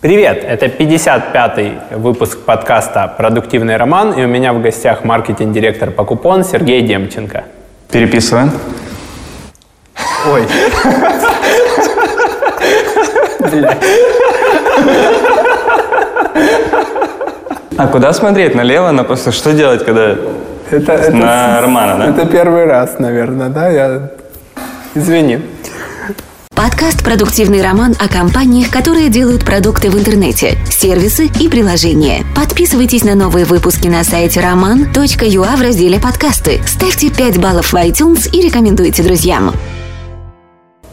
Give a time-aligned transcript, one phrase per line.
[0.00, 0.44] Привет!
[0.48, 7.44] Это 55-й выпуск подкаста «Продуктивный роман», и у меня в гостях маркетинг-директор Покупон Сергей Демченко.
[7.92, 8.50] Переписываем.
[10.32, 10.46] Ой.
[17.76, 18.54] А куда смотреть?
[18.54, 20.16] Налево, на просто что делать, когда
[20.70, 22.22] Это, это, на Романа, да?
[22.22, 23.68] это первый раз, наверное, да?
[23.68, 24.10] Я...
[24.94, 25.40] Извини.
[26.62, 32.22] Подкаст «Продуктивный роман» о компаниях, которые делают продукты в интернете, сервисы и приложения.
[32.36, 36.60] Подписывайтесь на новые выпуски на сайте roman.ua в разделе «Подкасты».
[36.66, 39.54] Ставьте 5 баллов в iTunes и рекомендуйте друзьям.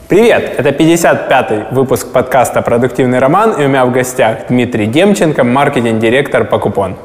[0.07, 0.55] Привет!
[0.57, 6.95] Это 55-й выпуск подкаста «Продуктивный роман», и у меня в гостях Дмитрий Демченко, маркетинг-директор Покупон.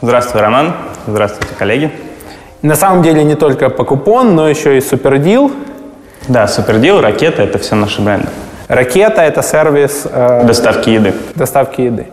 [0.00, 0.74] Здравствуй, Роман.
[1.06, 1.90] Здравствуйте, коллеги.
[2.62, 5.52] На самом деле не только Покупон, но еще и Супердил.
[6.28, 8.28] Да, Супердил, Ракета– это все наши бренды.
[8.68, 11.14] Ракета– это сервис э, Доставки еды.
[11.34, 12.06] доставки еды.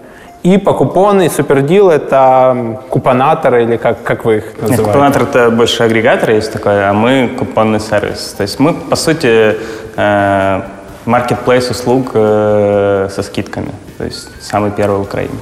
[0.44, 4.84] И Покупон, и Супердил– это купонаторы, или как, как вы их Нет, называете?
[4.86, 8.34] Купонатор– это больше агрегатор есть такой, а мы купонный сервис.
[8.38, 9.58] То есть мы, по сути,
[9.98, 10.62] э,
[11.06, 13.72] маркетплейс услуг э, со скидками.
[13.98, 15.34] То есть самый первый в Украине.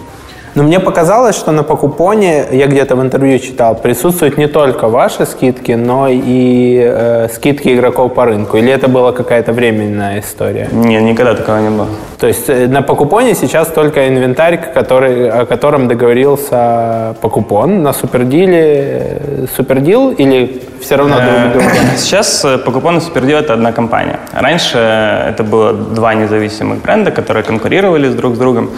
[0.56, 5.26] Но мне показалось, что на Покупоне, я где-то в интервью читал, присутствуют не только ваши
[5.26, 8.58] скидки, но и э, скидки игроков по рынку.
[8.58, 10.70] Или это была какая-то временная история?
[10.72, 11.88] Не, никогда такого не было.
[12.20, 17.82] То есть э, на Покупоне сейчас только инвентарь, который, о котором договорился Покупон.
[17.82, 21.76] На Супердиле э, Супердил или все равно друг друга?
[21.98, 24.20] Сейчас э, Покупон и Супердил– это одна компания.
[24.34, 28.70] Раньше это было два независимых бренда, которые конкурировали с друг с другом.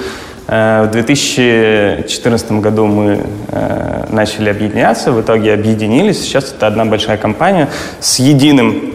[0.47, 6.21] Э, В 2014 году мы э, начали объединяться, в итоге объединились.
[6.21, 7.67] Сейчас это одна большая компания
[7.99, 8.93] с единым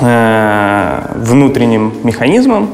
[0.00, 2.70] э, внутренним механизмом,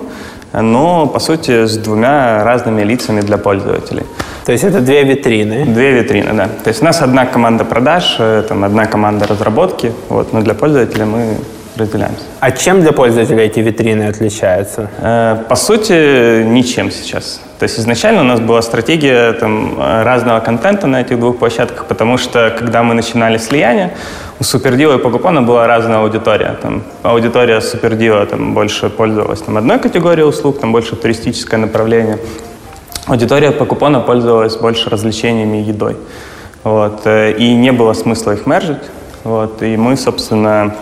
[0.52, 4.02] но, по сути, с двумя разными лицами для пользователей.
[4.44, 5.64] То есть это две витрины.
[5.64, 6.48] Две витрины, да.
[6.64, 11.06] То есть у нас одна команда продаж, там, одна команда разработки, вот, но для пользователя
[11.06, 11.36] мы
[11.80, 12.22] разделяемся.
[12.40, 14.88] А чем для пользователя эти витрины отличаются?
[14.98, 17.40] Э, По сути, ничем сейчас.
[17.58, 21.84] То есть изначально у нас была стратегия там, э, разного контента на этих двух площадках,
[21.86, 23.90] потому что когда мы начинали слияние,
[24.40, 26.56] у Супердила и Покупона была разная аудитория.
[26.62, 32.18] Там, аудитория Супердила там, больше пользовалась там, одной категорией услуг, там больше туристическое направление.
[33.06, 35.96] Аудитория Покупона пользовалась больше развлечениями и едой.
[36.64, 38.82] Вот, э, и не было смысла их мержить.
[39.24, 40.74] Вот, и мы, собственно,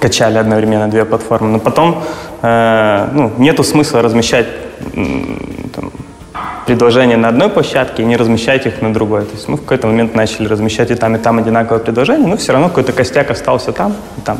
[0.00, 1.48] качали одновременно две платформы.
[1.48, 2.02] Но потом
[2.42, 4.46] э, ну, нету смысла размещать
[5.74, 5.92] там,
[6.66, 9.22] предложения на одной площадке и не размещать их на другой.
[9.22, 12.36] То есть мы в какой-то момент начали размещать и там, и там одинаковые предложения, но
[12.36, 14.38] все равно какой-то костяк остался там и там.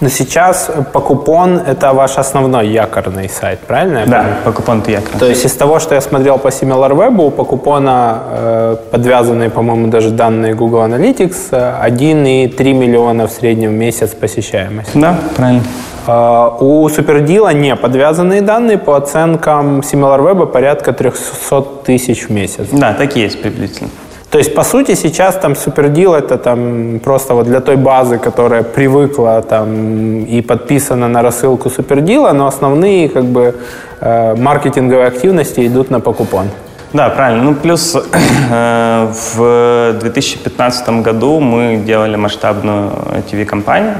[0.00, 4.06] Но сейчас Покупон– это ваш основной якорный сайт, правильно?
[4.06, 4.36] Да, понимаю?
[4.44, 5.18] по купону якорь.
[5.18, 10.10] То есть из того, что я смотрел по SimilarWeb, у Покупона э, подвязанные, по-моему, даже
[10.10, 14.90] данные Google Analytics, э, 1,3 миллиона в среднем в месяц посещаемость.
[14.94, 15.64] Да, правильно.
[16.06, 22.68] Э, у Супердила не подвязанные данные, по оценкам SimilarWeb порядка 300 тысяч в месяц.
[22.72, 23.90] Да, так и есть приблизительно.
[24.30, 28.62] То есть, по сути, сейчас там Супердил это там просто вот для той базы, которая
[28.62, 33.54] привыкла там и подписана на рассылку Супердила, но основные как бы
[34.00, 36.46] э, маркетинговые активности идут на покупон.
[36.92, 37.42] Да, правильно.
[37.42, 42.90] Ну, плюс э, в 2015 году мы делали масштабную
[43.30, 43.94] TV-компанию.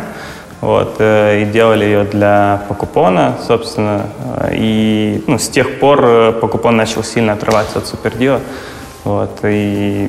[0.60, 4.02] Вот, э, и делали ее для Покупона, собственно.
[4.36, 8.40] Э, И ну, с тех пор э, Покупон начал сильно отрываться от Супердила.
[9.10, 10.08] Вот, и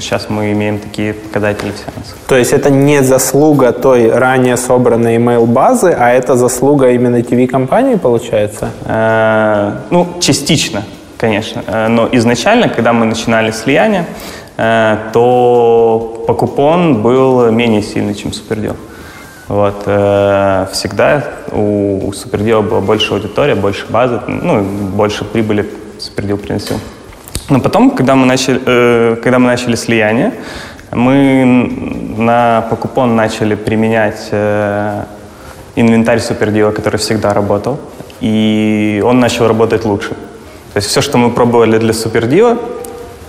[0.00, 2.14] сейчас мы имеем такие показатели все у нас.
[2.26, 7.96] То есть это не заслуга той ранее собранной email базы, а это заслуга именно TV-компании,
[7.96, 8.68] получается?
[8.84, 10.82] Э, Ну, частично,
[11.16, 11.62] конечно.
[11.66, 14.04] Э, Но изначально, когда мы начинали слияние,
[14.58, 18.76] э, то Покупон был менее сильный, чем Супердел.
[19.48, 25.64] Вот, э, всегда у Супердела была больше аудитория, больше базы, ну, больше прибыли
[25.98, 26.76] Супердел приносил.
[27.50, 30.32] Но потом, когда мы начали, э, когда мы начали слияние,
[30.92, 31.44] мы
[32.18, 35.04] на Покупон начали применять э,
[35.76, 37.78] инвентарь Супердела, который всегда работал,
[38.20, 40.10] и он начал работать лучше.
[40.10, 42.58] То есть все, что мы пробовали для Супердила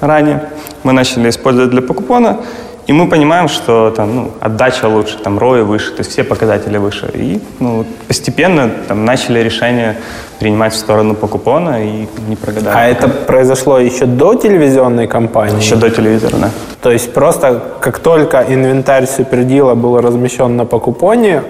[0.01, 0.49] ранее,
[0.83, 2.39] мы начали использовать для Покупона,
[2.89, 6.77] и мы понимаем, что там, ну, отдача лучше, там, ROI выше, то есть все показатели
[6.77, 7.11] выше.
[7.13, 9.95] И ну, постепенно там, начали решение
[10.39, 12.75] принимать в сторону Покупона и не прогадали.
[12.75, 15.59] А это произошло еще до телевизионной кампании?
[15.59, 16.49] Еще до телевизора, да.
[16.81, 21.43] То есть просто как только инвентарь Супердила был размещен на Покупоне,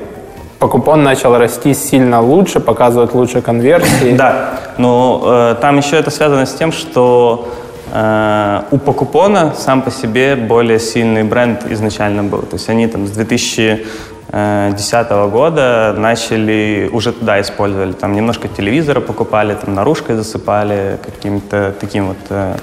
[0.60, 4.14] покупон начал расти сильно лучше, показывать лучше конверсии.
[4.18, 7.48] Да, но э, там еще это связано с тем, что
[7.92, 12.42] у покупона сам по себе более сильный бренд изначально был.
[12.44, 19.56] То есть они там с 2010 года начали, уже туда использовали, там немножко телевизора покупали,
[19.56, 22.56] там наружкой засыпали каким-то таким вот э,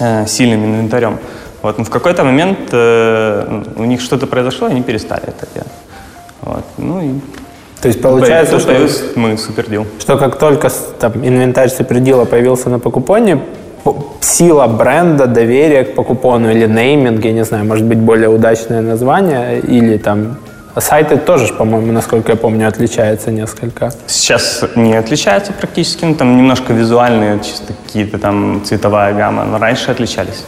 [0.00, 1.18] э, сильным инвентарем.
[1.62, 5.72] Вот, но в какой-то момент э, у них что-то произошло, и они перестали это делать.
[6.42, 7.20] Вот, ну и
[7.80, 9.86] То есть получается, что, появился мы супердил.
[9.98, 10.70] что как только
[11.00, 13.40] там, инвентарь супердила появился на покупоне,
[14.20, 19.60] сила бренда, доверие к покупону или нейминг, я не знаю, может быть более удачное название,
[19.60, 20.38] или там
[20.80, 23.90] сайты тоже, по-моему, насколько я помню, отличаются несколько.
[24.06, 29.90] Сейчас не отличаются практически, ну, там немножко визуальные, чисто какие-то там цветовая гамма, но раньше
[29.90, 30.44] отличались.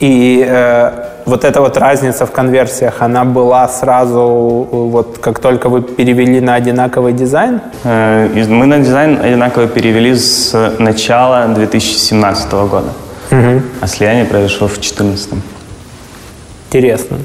[0.00, 0.92] И э,
[1.26, 4.22] вот эта вот разница в конверсиях, она была сразу,
[4.70, 7.60] вот как только вы перевели на одинаковый дизайн?
[7.84, 12.92] Э, Мы на дизайн одинаково перевели с начала 2017 года,
[13.80, 15.30] а слияние произошло в 2014.
[16.68, 17.16] Интересно.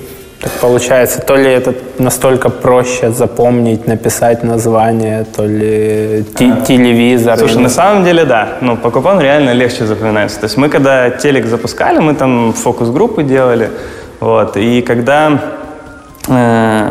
[0.43, 7.37] Так получается, то ли это настолько проще запомнить, написать название, то ли те- телевизор.
[7.37, 10.39] Слушай, или- на самом деле да, но по купону реально легче запоминается.
[10.41, 13.69] То есть мы когда телек запускали, мы там фокус-группы делали,
[14.19, 15.39] вот, и когда
[16.27, 16.89] э,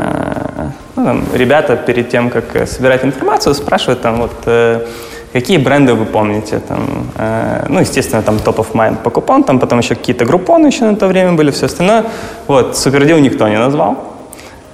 [0.96, 4.80] ну, там, ребята перед тем, как э, собирать информацию, спрашивают там вот э,
[5.32, 9.58] какие бренды вы помните, там, э, ну, естественно, там топ of mind по купон, там
[9.58, 12.04] потом еще какие-то группоны еще на то время были, все остальное.
[12.46, 13.96] Вот, супердил никто не назвал.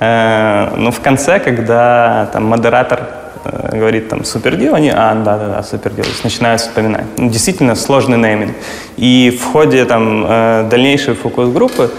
[0.01, 3.01] Э, но в конце, когда там модератор
[3.45, 7.07] э, говорит там супердил, они, а, да-да-да, супердил, то есть начинают вспоминать.
[7.17, 8.55] Ну, действительно сложный нейминг.
[8.97, 11.91] И в ходе там э, дальнейшей фокус-группы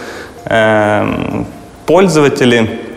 [0.46, 1.44] э,
[1.86, 2.89] пользователи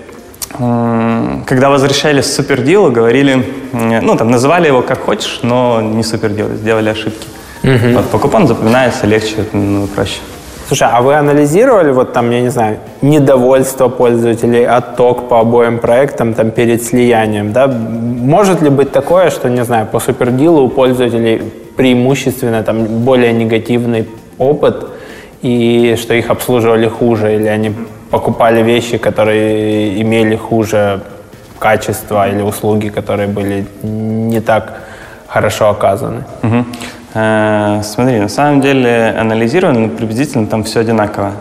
[0.54, 6.90] когда возвращались с супердилу, говорили, ну, там, называли его как хочешь, но не супердил, сделали
[6.90, 7.26] ошибки.
[7.62, 10.18] Вот по купону запоминается легче, ну, проще.
[10.68, 16.34] Слушай, а вы анализировали вот там, я не знаю, недовольство пользователей, отток по обоим проектам
[16.34, 17.66] там перед слиянием, да?
[17.66, 21.42] Может ли быть такое, что, не знаю, по супердилу у пользователей
[21.76, 24.08] преимущественно там более негативный
[24.38, 24.86] опыт,
[25.42, 27.74] и что их обслуживали хуже, или они
[28.12, 31.00] покупали вещи, которые имели хуже
[31.58, 34.74] качество или услуги, которые были не так
[35.26, 36.24] хорошо оказаны?
[36.42, 36.66] Мгм.
[37.14, 41.32] Э, Смотри, на самом деле анализировано, ну, приблизительно там все одинаково.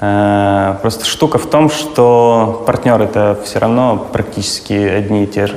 [0.00, 5.54] Э, Просто штука в том, что партнеры это все равно практически одни и те же.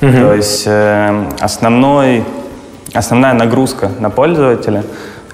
[0.00, 2.22] То есть э, основной,
[2.94, 4.82] основная нагрузка на пользователя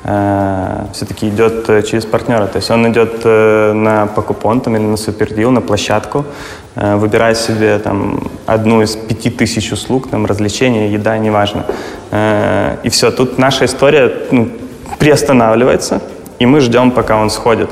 [0.05, 2.47] все-таки идет э, через партнера.
[2.47, 6.25] То есть он идет э, на покупон там, или на супердил, на площадку,
[6.75, 11.65] э, выбирает себе там, одну из пяти тысяч услуг, там, развлечения, еда, неважно.
[12.11, 14.49] Э, И все, тут наша история ну,
[14.99, 16.01] приостанавливается,
[16.41, 17.71] и мы ждем, пока он сходит.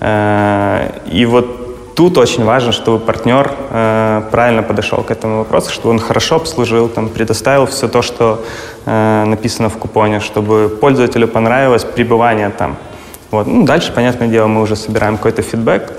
[0.00, 1.63] Э, И вот
[1.94, 6.88] тут очень важно, чтобы партнер э, правильно подошел к этому вопросу, чтобы он хорошо обслужил,
[6.88, 8.44] там, предоставил все то, что
[8.86, 12.76] э, написано в купоне, чтобы пользователю понравилось пребывание там.
[13.30, 13.46] Вот.
[13.46, 15.92] Ну, дальше, понятное дело, мы уже собираем какой-то фидбэк,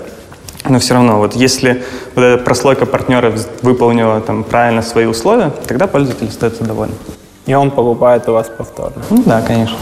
[0.70, 1.84] но все равно, вот если
[2.16, 6.94] вот эта прослойка партнера вз- выполнила там, правильно свои условия, тогда пользователь остается доволен.
[7.46, 9.04] И он покупает у вас повторно.
[9.10, 9.78] Ну да, конечно.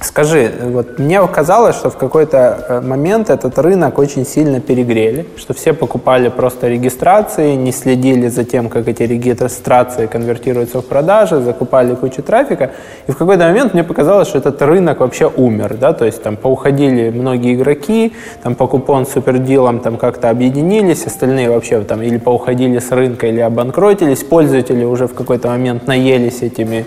[0.00, 5.54] Скажи, вот мне казалось, что в какой-то э, момент этот рынок очень сильно перегрели, что
[5.54, 11.96] все покупали просто регистрации, не следили за тем, как эти регистрации конвертируются в продажи, закупали
[11.96, 12.70] кучу трафика.
[13.08, 16.36] И в какой-то момент мне показалось, что этот рынок вообще умер, да, то есть там
[16.36, 18.12] поуходили многие игроки,
[18.44, 23.26] там по купон с супердилом там как-то объединились, остальные вообще там или поуходили с рынка,
[23.26, 26.86] или обанкротились, пользователи уже в какой-то момент наелись этими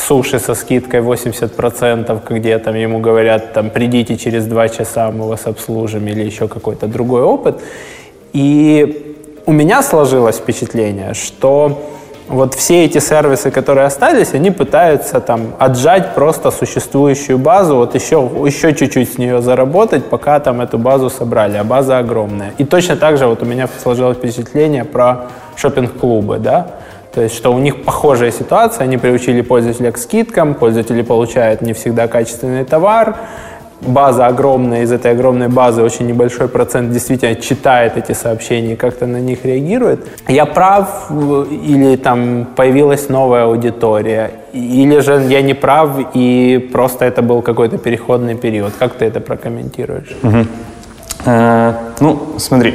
[0.00, 5.46] суши со скидкой 80%, где там ему говорят, там, придите через два часа, мы вас
[5.46, 7.60] обслужим, или еще какой-то другой опыт.
[8.32, 9.16] И
[9.46, 11.78] у меня сложилось впечатление, что
[12.30, 18.30] вот все эти сервисы, которые остались, они пытаются там отжать просто существующую базу, вот еще,
[18.46, 22.52] еще чуть-чуть с нее заработать, пока там эту базу собрали, а база огромная.
[22.58, 25.26] И точно так же вот у меня сложилось впечатление про
[25.56, 26.68] шопинг-клубы, да,
[27.12, 31.72] то есть, что у них похожая ситуация, они приучили пользователя к скидкам, пользователи получают не
[31.72, 33.16] всегда качественный товар,
[33.80, 39.06] база огромная, из этой огромной базы очень небольшой процент действительно читает эти сообщения и как-то
[39.06, 40.06] на них реагирует.
[40.28, 47.04] Я прав э, или там появилась новая аудитория, или же я не прав и просто
[47.04, 48.72] это был какой-то переходный период.
[48.78, 50.16] Как ты это прокомментируешь?
[51.24, 52.74] Э, ну, смотри,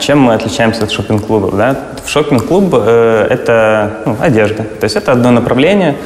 [0.00, 1.56] Чем мы отличаемся от шопинг-клубов?
[1.56, 1.76] Да?
[2.04, 4.62] В шопинг-клуб это ну, одежда.
[4.62, 5.96] То есть это одно направление,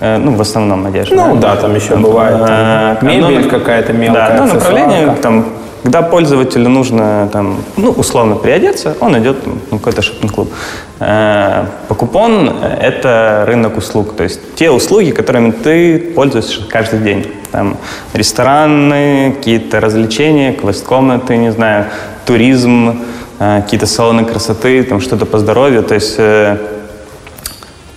[0.00, 1.14] ну, в основном одежда.
[1.14, 5.46] Ну, да, да там еще бывает там, мебель какая-то мелкая, Да, направление, там,
[5.82, 10.52] когда пользователю нужно, там, ну, условно приодеться, он идет в какой-то шопинг-клуб.
[10.98, 17.26] Э, покупон– это рынок услуг, то есть те услуги, которыми ты пользуешься каждый день.
[17.50, 17.78] Там,
[18.12, 21.86] рестораны, какие-то развлечения, квест-комнаты, не знаю,
[22.26, 22.94] туризм, э,
[23.40, 25.82] какие-то салоны красоты, там что-то по здоровью.
[25.82, 26.58] То есть э,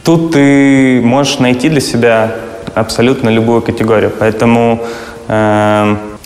[0.04, 2.32] тут ты можешь найти для себя
[2.74, 4.12] абсолютно любую категорию.
[4.18, 4.80] Поэтому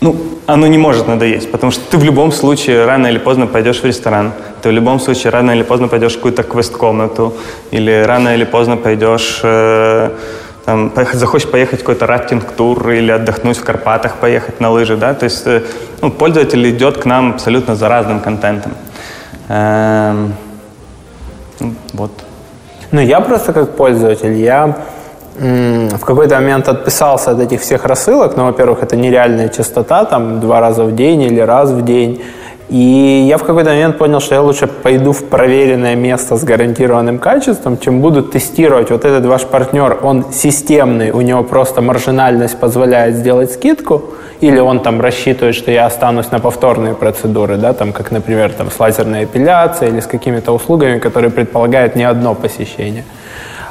[0.00, 3.80] ну, оно не может надоесть, потому что ты в любом случае рано или поздно пойдешь
[3.80, 4.32] в ресторан,
[4.62, 7.34] ты в любом случае рано или поздно пойдешь в какую-то квест-комнату,
[7.70, 10.10] или рано или поздно пойдешь, э,
[10.64, 15.46] там, захочешь поехать какой-то рафтинг-тур или отдохнуть в Карпатах, поехать на лыжи, да, то есть
[15.46, 15.62] э,
[16.00, 18.72] ну, пользователь идет к нам абсолютно за разным контентом.
[19.48, 20.34] Эм,
[21.60, 22.10] ну, вот.
[22.90, 24.76] Ну, я просто как пользователь, я
[25.38, 28.36] в какой-то момент отписался от этих всех рассылок.
[28.36, 32.22] Ну, во-первых, это нереальная частота, там, два раза в день или раз в день.
[32.68, 37.18] И я в какой-то момент понял, что я лучше пойду в проверенное место с гарантированным
[37.18, 43.16] качеством, чем буду тестировать вот этот ваш партнер, он системный, у него просто маржинальность позволяет
[43.16, 44.02] сделать скидку,
[44.40, 48.70] или он там рассчитывает, что я останусь на повторные процедуры, да, там, как, например, там,
[48.70, 53.04] с лазерной эпиляцией или с какими-то услугами, которые предполагают не одно посещение.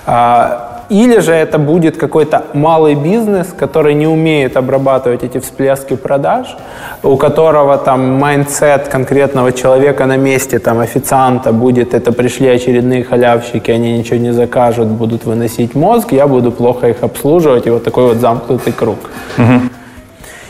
[0.07, 6.57] А, или же это будет какой-то малый бизнес, который не умеет обрабатывать эти всплески продаж,
[7.03, 13.71] у которого там mindset конкретного человека на месте, там официанта будет, это пришли очередные халявщики,
[13.71, 18.03] они ничего не закажут, будут выносить мозг, я буду плохо их обслуживать, и вот такой
[18.07, 18.97] вот замкнутый круг.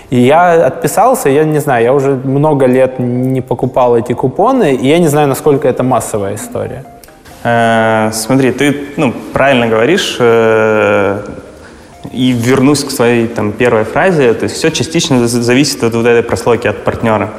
[0.10, 4.88] И я отписался, я не знаю, я уже много лет не покупал эти купоны, и
[4.88, 6.84] я не знаю, насколько это массовая история.
[7.48, 11.22] Э, смотри, ты ну, правильно говоришь, э,
[12.12, 16.24] и вернусь к своей там, первой фразе, то есть все частично зависит от вот этой
[16.24, 17.30] прослойки, от партнера.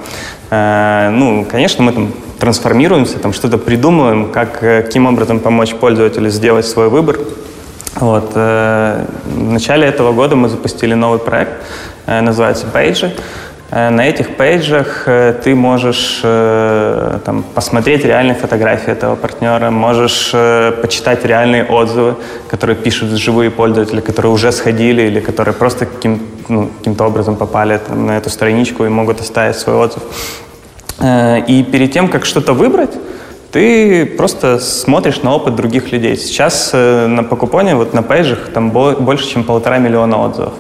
[0.51, 6.67] Э, ну, конечно, мы там трансформируемся, там что-то придумываем, как, каким образом помочь пользователю сделать
[6.67, 7.19] свой выбор.
[7.97, 8.35] Вот.
[8.35, 9.07] В
[9.51, 11.53] начале этого года мы запустили новый проект,
[12.07, 13.11] называется Page.
[13.71, 20.33] Э, на этих пейджах э, ты можешь э, там, посмотреть реальные фотографии этого партнера, можешь
[20.81, 22.15] почитать реальные отзывы,
[22.49, 27.79] которые пишут живые пользователи, которые уже сходили или которые просто каким, ну, каким-то образом попали
[27.87, 30.03] там, на эту страничку и могут оставить свой отзыв.
[31.49, 32.91] И перед тем, как что-то выбрать,
[33.53, 36.17] ты просто смотришь на опыт других людей.
[36.17, 40.55] Сейчас на покупоне, вот на пейджах, там больше, чем полтора миллиона отзывов.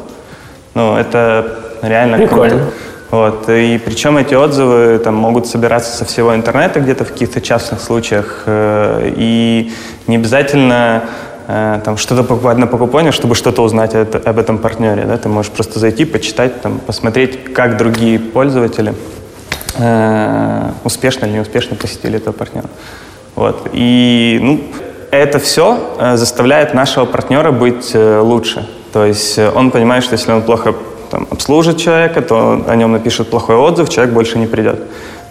[0.74, 2.50] Ну, это реально Прикольно.
[2.50, 2.72] круто.
[3.10, 3.48] Вот.
[3.48, 8.42] И причем эти отзывы там, могут собираться со всего интернета где-то в каких-то частных случаях.
[8.44, 9.72] Э, и
[10.06, 11.04] не обязательно
[11.46, 15.04] э, там, что-то покупать на покупоне, чтобы что-то узнать об этом партнере.
[15.04, 15.16] Да?
[15.16, 18.92] Ты можешь просто зайти, почитать, там, посмотреть, как другие пользователи
[19.78, 22.68] э, успешно или неуспешно посетили этого партнера.
[23.36, 23.70] Вот.
[23.72, 24.60] И ну,
[25.10, 25.78] это все
[26.16, 28.68] заставляет нашего партнера быть лучше.
[28.92, 30.74] То есть он понимает, что если он плохо
[31.10, 34.80] там, обслужит человека, то о нем напишут плохой отзыв, человек больше не придет.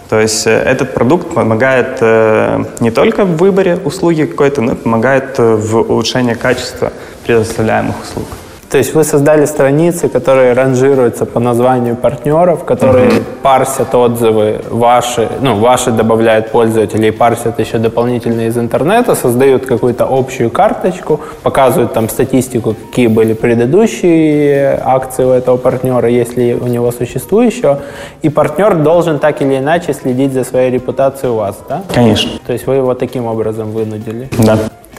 [0.10, 4.76] То есть э, этот продукт помогает э, не только в выборе услуги какой-то, но и
[4.76, 6.94] помогает э, в улучшении качества
[7.26, 8.28] предоставляемых услуг.
[8.70, 13.24] То есть вы создали страницы, которые ранжируются по названию партнеров, которые mm-hmm.
[13.42, 20.06] парсят отзывы ваши, ну, ваши добавляют пользователи и парсят еще дополнительно из интернета, создают какую-то
[20.10, 26.92] общую карточку, показывают там статистику, какие были предыдущие акции у этого партнера, если у него
[26.92, 27.80] существующего,
[28.22, 31.84] и партнер должен так или иначе следить за своей репутацией у вас, да?
[31.94, 32.32] Конечно.
[32.46, 34.30] То есть вы его таким образом вынудили?
[34.38, 34.58] Да.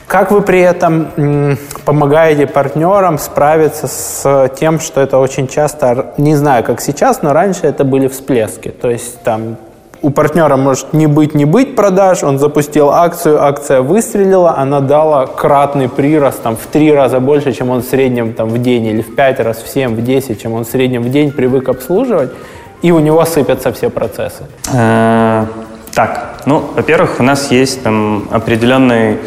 [0.09, 6.65] Как вы при этом помогаете партнерам справиться с тем, что это очень часто, не знаю,
[6.65, 8.71] как сейчас, но раньше это были всплески.
[8.71, 9.59] То есть там
[10.01, 15.27] у партнера может не быть, не быть продаж, он запустил акцию, акция выстрелила, она дала
[15.27, 19.03] кратный прирост там, в три раза больше, чем он в среднем там, в день, или
[19.03, 22.31] в пять раз, в семь, в десять, чем он в среднем в день привык обслуживать,
[22.81, 24.45] и у него сыпятся все процессы.
[24.73, 25.45] Э,
[25.93, 29.19] так, ну, во-первых, у нас есть там определенный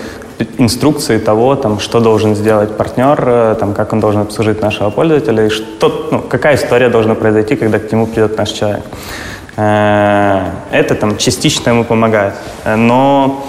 [0.57, 5.45] инструкции того, там, что должен сделать партнер, э, там, как он должен обслужить нашего пользователя,
[5.45, 8.83] и что, ну, какая история должна произойти, когда к нему придет наш человек.
[9.57, 12.33] Э, это там, частично ему помогает.
[12.65, 13.45] Но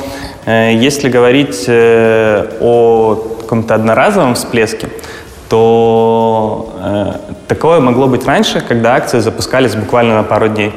[0.46, 4.88] э, если говорить о каком-то одноразовом всплеске,
[5.48, 10.72] то такое могло быть раньше, когда акции запускались буквально на пару дней.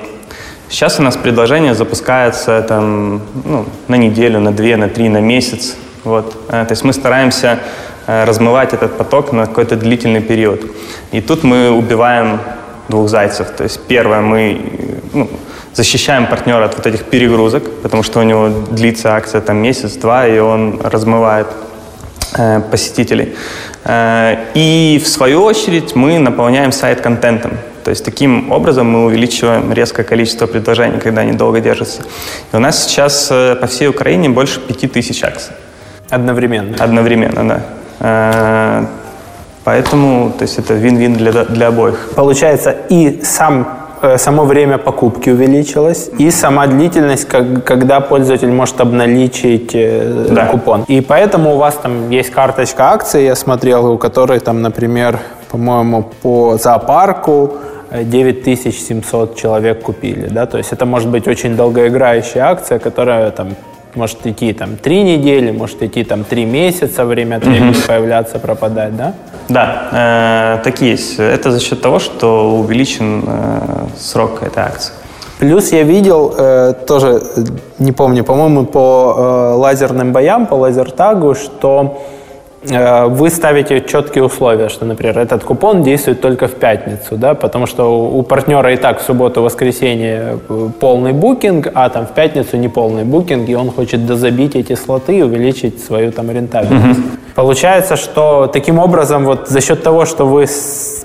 [0.67, 5.77] Сейчас у нас предложение запускается там, ну, на неделю, на две, на три, на месяц.
[6.05, 6.47] Вот.
[6.47, 7.59] То есть мы стараемся
[8.07, 10.61] размывать этот поток на какой-то длительный период.
[11.11, 12.39] И тут мы убиваем
[12.87, 13.47] двух зайцев.
[13.57, 14.61] То есть первое, мы
[15.13, 15.29] ну,
[15.73, 20.39] защищаем партнера от вот этих перегрузок, потому что у него длится акция там месяц-два, и
[20.39, 21.47] он размывает
[22.37, 23.35] э, посетителей.
[23.83, 27.51] Э, и в свою очередь мы наполняем сайт контентом.
[27.83, 32.01] То есть таким образом мы увеличиваем резкое количество предложений, когда они долго держатся.
[32.51, 35.53] И у нас сейчас э, по всей Украине больше 5000 акций.
[36.09, 36.75] Одновременно?
[36.79, 37.61] Одновременно, да.
[37.99, 38.85] Э,
[39.63, 42.11] поэтому то есть это вин-вин для, для обоих.
[42.15, 48.79] Получается, и сам Э, само время покупки увеличилось, и сама длительность, как, когда пользователь может
[48.81, 50.45] обналичить э, да.
[50.47, 50.83] купон.
[50.87, 55.19] И поэтому у вас там есть карточка акций, я смотрел, у которой там, например,
[55.49, 57.53] по-моему, по зоопарку
[57.91, 63.55] 9700 э, человек купили, да, то есть это может быть очень долгоиграющая акция, которая там
[63.95, 67.87] может идти там три недели, может идти там три месяца, время от времени mm-hmm.
[67.87, 69.13] появляться, пропадать, да?
[69.49, 71.19] Да, э, так есть.
[71.19, 74.93] Это за счет того, что увеличен э, срок этой акции.
[75.39, 77.21] Плюс я видел, э, тоже
[77.77, 82.14] не помню, по-моему, по э, лазерным боям, по лазертагу, что Э,
[83.07, 88.07] вы ставите четкие условия, что, например, этот купон действует только в пятницу, да, потому что
[88.07, 93.03] у партнера и так в субботу-воскресенье э, полный букинг, а там в пятницу не полный
[93.03, 96.99] букинг, и он хочет дозабить эти слоты и увеличить свою там рентабельность.
[96.99, 97.19] Mm-hmm.
[97.35, 100.47] Получается, что таким образом вот за счет того, что вы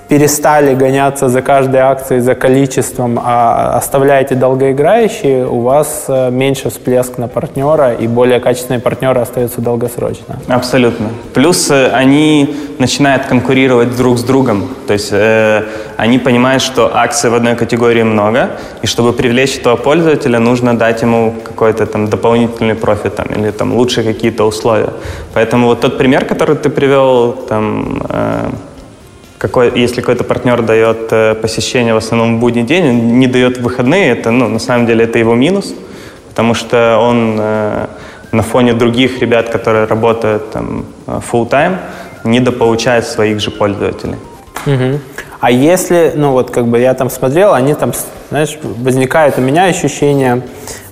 [0.07, 7.17] перестали гоняться за каждой акцией, за количеством, а оставляете долгоиграющие, у вас э, меньше всплеск
[7.17, 10.39] на партнера и более качественные партнеры остаются долгосрочно.
[10.47, 11.07] Абсолютно.
[11.33, 14.67] Плюс э, они начинают конкурировать друг с другом.
[14.87, 15.63] То есть э,
[15.97, 18.49] они понимают, что акций в одной категории много,
[18.83, 23.73] и чтобы привлечь этого пользователя, нужно дать ему какой-то там дополнительный профит там, или там
[23.73, 24.89] лучшие какие-то условия.
[25.33, 28.49] Поэтому вот тот пример, который ты привел, там, э,
[29.37, 34.11] какой, если какой-то партнер дает э, посещение в основном в будний день, не дает выходные,
[34.11, 35.73] это, ну, на самом деле, это его минус,
[36.29, 37.87] потому что он э,
[38.31, 41.77] на фоне других ребят, которые работают там э, full time,
[42.23, 44.15] недополучает своих же пользователей.
[44.65, 44.99] Угу.
[45.39, 47.93] А если, ну вот как бы я там смотрел, они там,
[48.29, 50.41] знаешь, возникает у меня ощущение,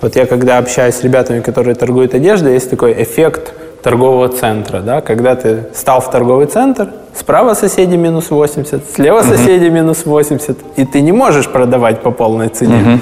[0.01, 5.01] вот я когда общаюсь с ребятами, которые торгуют одеждой, есть такой эффект торгового центра, да,
[5.01, 9.37] когда ты стал в торговый центр, справа соседи минус 80, слева uh-huh.
[9.37, 12.75] соседи минус 80, и ты не можешь продавать по полной цене.
[12.75, 12.99] Uh-huh.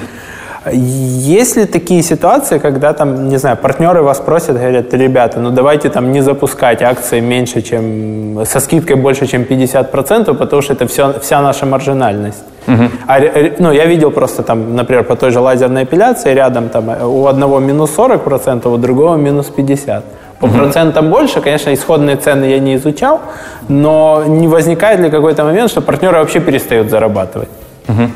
[0.72, 5.88] Есть ли такие ситуации, когда там, не знаю, партнеры вас просят, говорят, ребята, ну давайте
[5.88, 11.18] там не запускать акции меньше, чем, со скидкой больше, чем 50%, потому что это все,
[11.20, 12.42] вся наша маржинальность.
[12.66, 12.90] Uh-huh.
[13.06, 13.20] А,
[13.58, 17.60] ну, я видел просто там, например, по той же лазерной эпиляции, рядом там у одного
[17.60, 20.02] минус 40%, у другого минус 50%.
[20.40, 20.58] По угу.
[20.58, 23.20] процентам больше, конечно, исходные цены я не изучал,
[23.68, 27.48] но не возникает ли какой-то момент, что партнеры вообще перестают зарабатывать?
[27.88, 28.10] Угу.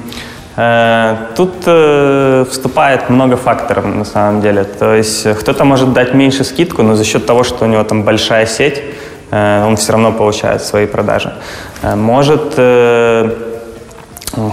[0.54, 4.64] Тут э, вступает много факторов на самом деле.
[4.64, 8.02] То есть кто-то может дать меньше скидку, но за счет того, что у него там
[8.02, 8.82] большая сеть,
[9.30, 11.32] э, он все равно получает свои продажи.
[11.82, 12.58] Может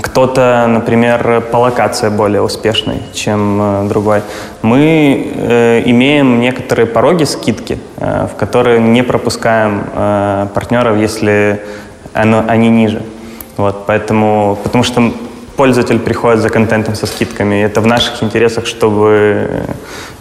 [0.01, 4.21] кто-то, например, по локации более успешный, чем э, другой.
[4.61, 11.61] Мы э, имеем некоторые пороги скидки, э, в которые не пропускаем э, партнеров, если
[12.13, 13.01] они ниже.
[13.55, 15.13] Вот, поэтому, потому что
[15.59, 19.49] пользователь приходит за контентом со скидками, и это в наших интересах, чтобы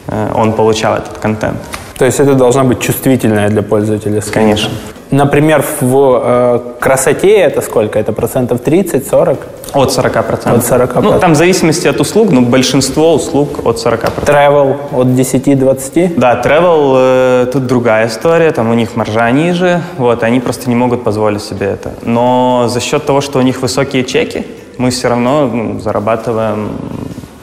[0.09, 1.59] э, он получал этот контент.
[1.97, 4.41] То есть это должна быть чувствительная для пользователя скидка?
[4.41, 4.71] Конечно.
[5.11, 8.01] Например, в э, красоте это сколько?
[8.01, 9.39] Это процентов 30-40?
[9.75, 10.59] От 40 процентов.
[10.59, 14.29] От 40 Ну, там в зависимости от услуг, но большинство услуг от 40 процентов.
[14.29, 16.15] Travel от 10-20?
[16.17, 20.77] Да, travel э, тут другая история, там у них маржа ниже, вот, они просто не
[20.77, 21.91] могут позволить себе это.
[22.03, 24.45] Но за счет того, что у них высокие чеки,
[24.79, 26.71] мы все равно ну, зарабатываем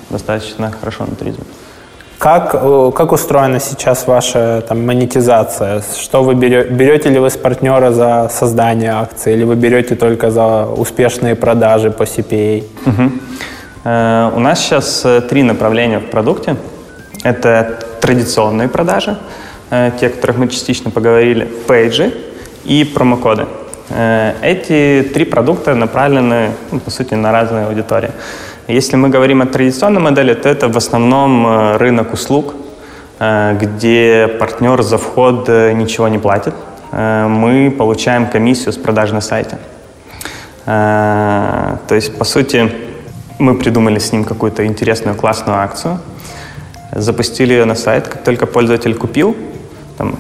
[0.10, 1.44] достаточно хорошо на туризме.
[2.18, 5.84] Как, э, как устроена сейчас ваша там, монетизация?
[6.02, 10.32] Что вы берете, берете ли вы с партнера за создание акции, или вы берете только
[10.32, 12.64] за успешные продажи по CPA?
[12.86, 13.12] Угу.
[13.84, 16.56] Э, у нас сейчас э, три направления в продукте.
[17.24, 19.18] Это традиционные продажи,
[19.70, 22.14] э, те, о которых мы частично поговорили, пейджи
[22.64, 23.46] и промокоды.
[23.90, 28.12] Э, эти три продукта направлены, ну, по сути, на разные аудитории.
[28.68, 32.56] Если мы говорим о традиционной модели, то это в основном э, рынок услуг,
[33.20, 36.54] э, где партнер за вход ничего не платит.
[36.92, 39.58] Мы получаем комиссию с продажи на сайте.
[40.66, 42.72] То есть, по сути,
[43.38, 46.00] мы придумали с ним какую-то интересную, классную акцию,
[46.94, 48.08] запустили ее на сайт.
[48.08, 49.36] Как только пользователь купил,
[49.98, 50.16] там,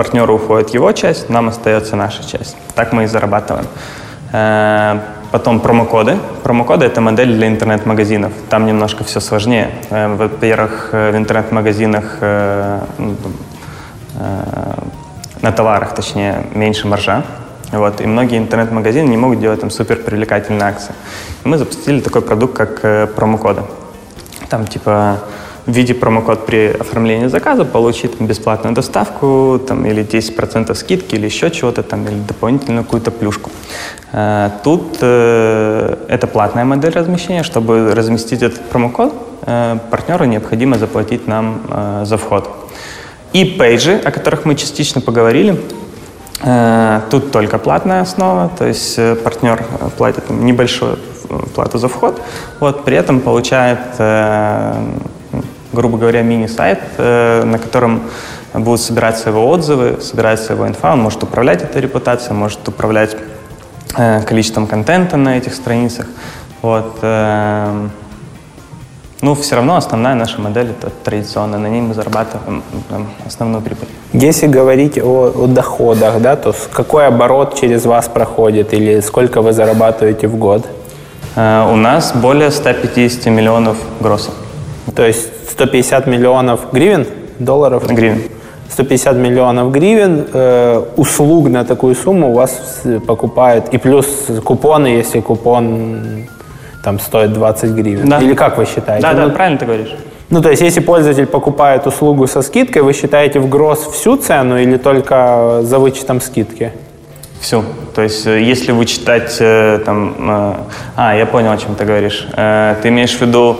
[0.00, 2.56] партнеру уходит его часть, нам остается наша часть.
[2.74, 3.66] Так мы и зарабатываем.
[4.32, 4.98] Э,
[5.30, 6.16] потом промокоды.
[6.42, 8.32] Промокоды— это модель для интернет-магазинов.
[8.48, 9.68] Там немножко все сложнее.
[9.90, 12.18] Э, во-первых, в интернет-магазинах
[15.42, 17.22] на товарах, точнее, меньше маржа.
[17.72, 20.94] Вот, и многие интернет-магазины не могут делать там супер привлекательные акции.
[21.44, 23.62] Мы запустили такой продукт, как э, промокоды.
[24.48, 25.18] Там типа
[25.70, 31.26] в виде промокод при оформлении заказа получить там, бесплатную доставку там, или 10% скидки или
[31.26, 33.50] еще чего-то там, или дополнительную какую-то плюшку.
[34.12, 37.42] Э, тут э, это платная модель размещения.
[37.42, 39.12] Чтобы разместить этот промокод,
[39.46, 41.60] э, партнеру необходимо заплатить нам
[42.04, 42.48] за вход.
[43.32, 45.60] И пейджи, о которых мы частично поговорили,
[47.10, 49.62] тут только платная основа, то есть партнер
[49.98, 50.98] платит небольшую
[51.54, 52.20] плату за вход,
[52.60, 53.78] вот, при этом получает,
[55.72, 58.02] грубо говоря, мини-сайт, на котором
[58.54, 63.16] будут собираться его отзывы, собирается его инфа, он может управлять этой репутацией, может управлять
[64.26, 66.06] количеством контента на этих страницах.
[66.62, 66.98] Вот,
[69.22, 73.88] ну, все равно основная наша модель это традиционная, на ней мы зарабатываем там, основную прибыль.
[74.12, 79.52] Если говорить о, о доходах, да, то какой оборот через вас проходит или сколько вы
[79.52, 80.66] зарабатываете в год?
[81.36, 84.34] У нас более 150 миллионов гроссов.
[84.96, 87.06] То есть 150 миллионов гривен,
[87.38, 87.86] долларов?
[87.86, 88.22] Гривен.
[88.70, 94.06] 150 миллионов гривен, э, услуг на такую сумму у вас покупает, и плюс
[94.44, 96.26] купоны, если купон
[96.84, 98.08] там стоит 20 гривен.
[98.08, 98.18] Да.
[98.18, 99.02] Или как вы считаете?
[99.02, 99.94] Да, ну, да, правильно ты говоришь.
[100.30, 104.58] Ну, то есть, если пользователь покупает услугу со скидкой, вы считаете в гроз всю цену
[104.58, 106.72] или только за вычетом скидки?
[107.40, 107.64] Всю.
[107.94, 110.14] То есть, э, если вычитать э, там...
[110.18, 110.54] Э,
[110.96, 112.26] а, я понял, о чем ты говоришь.
[112.34, 113.56] Ты имеешь в виду,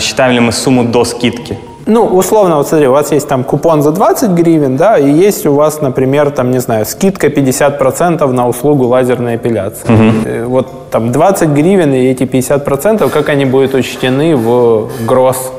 [0.00, 1.58] считаем ли мы сумму до скидки?
[1.86, 5.46] Ну, условно, вот смотри, у вас есть там купон за 20 гривен, да, и есть
[5.46, 9.88] у вас, например, там, не знаю, скидка 50% на услугу лазерной эпиляции.
[9.88, 10.48] Угу.
[10.50, 15.50] Вот там 20 гривен и эти 50%, как они будут учтены в гроз?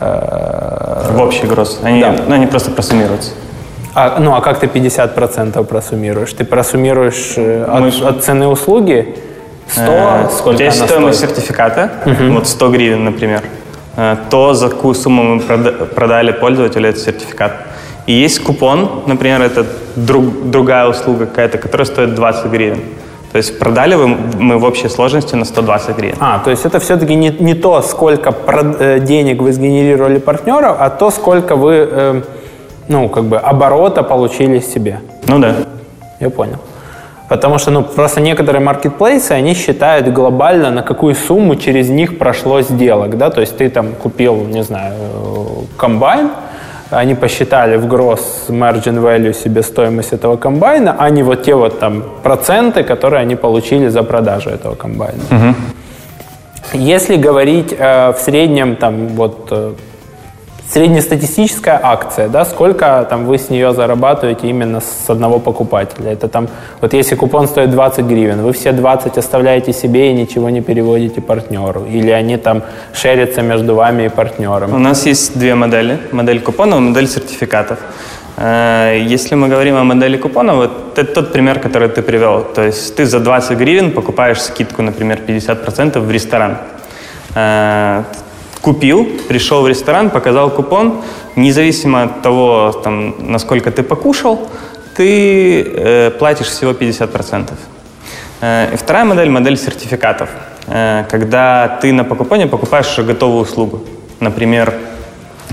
[0.00, 1.78] Э, в общий гроз.
[1.82, 2.14] Они, да.
[2.26, 3.32] ну, они просто просуммируются.
[3.94, 6.32] А, ну, а как ты 50% просуммируешь?
[6.32, 8.08] Ты просуммируешь э, от, Мы...
[8.08, 9.16] от цены услуги
[9.68, 9.82] 100?
[9.82, 11.30] Э, сколько У тебя есть стоимость стоит?
[11.30, 12.32] сертификата, угу.
[12.34, 13.42] вот 100 гривен, например.
[13.96, 15.40] Э, то, за какую сумму мы
[15.86, 17.52] продали пользователю этот сертификат.
[18.06, 22.80] И есть купон, например, это друг, другая услуга какая-то, которая стоит 20 гривен.
[23.32, 26.16] То есть продали вы, мы в общей сложности на 120 гривен.
[26.18, 28.34] А, то есть это все-таки не, не то, сколько
[28.80, 32.22] э, денег вы сгенерировали партнеров, а то, сколько вы, э,
[32.90, 35.00] ну, как бы оборота получили себе.
[35.28, 35.54] Ну да.
[36.18, 36.58] Я понял.
[37.28, 42.62] Потому что, ну, просто некоторые маркетплейсы, они считают глобально, на какую сумму через них прошло
[42.62, 44.94] сделок, да, то есть ты там купил, не знаю,
[45.76, 46.30] комбайн,
[46.90, 51.78] они посчитали в гроз margin value себе стоимость этого комбайна, а не вот те вот
[51.78, 55.22] там проценты, которые они получили за продажу этого комбайна.
[55.30, 55.54] Угу.
[56.72, 59.72] Если говорить э, в среднем там вот э,
[60.72, 66.12] среднестатистическая акция, да, сколько там вы с нее зарабатываете именно с одного покупателя.
[66.12, 66.48] Это там,
[66.80, 71.20] вот если купон стоит 20 гривен, вы все 20 оставляете себе и ничего не переводите
[71.20, 71.84] партнеру.
[71.86, 74.74] Или они там шерятся между вами и партнером.
[74.74, 75.98] У нас есть две модели.
[76.12, 77.78] Модель купонов и модель сертификатов.
[78.36, 82.44] Э, если мы говорим о модели купонов, вот это тот пример, который ты привел.
[82.54, 86.58] То есть ты за 20 гривен покупаешь скидку, например, 50% в ресторан
[87.34, 88.04] э,
[88.62, 91.02] купил, пришел в ресторан, показал купон,
[91.36, 94.48] независимо от того, там, насколько ты покушал,
[94.96, 97.52] ты э, платишь всего 50%.
[98.40, 100.28] Э, и вторая модель– модель сертификатов,
[100.66, 103.80] э, когда ты на покупоне покупаешь уже готовую услугу.
[104.20, 104.74] Например,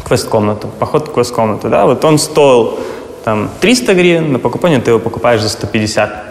[0.04, 1.70] квест-комнату, поход в квест-комнату.
[1.70, 1.86] Да?
[1.86, 2.80] Вот он стоил
[3.24, 6.24] там, 300 гривен, на покупоне ты его покупаешь за 150.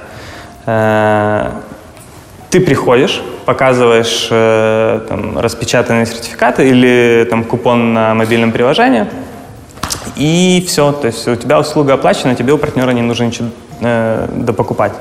[0.67, 1.51] Э,
[2.51, 9.06] ты приходишь, показываешь э, там, распечатанные сертификаты или там, купон на мобильном приложении,
[10.16, 10.92] и все.
[10.92, 13.48] То есть у тебя услуга оплачена, тебе у партнера не нужно ничего
[13.80, 14.92] э, допокупать.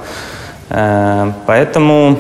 [0.70, 2.18] Э, поэтому...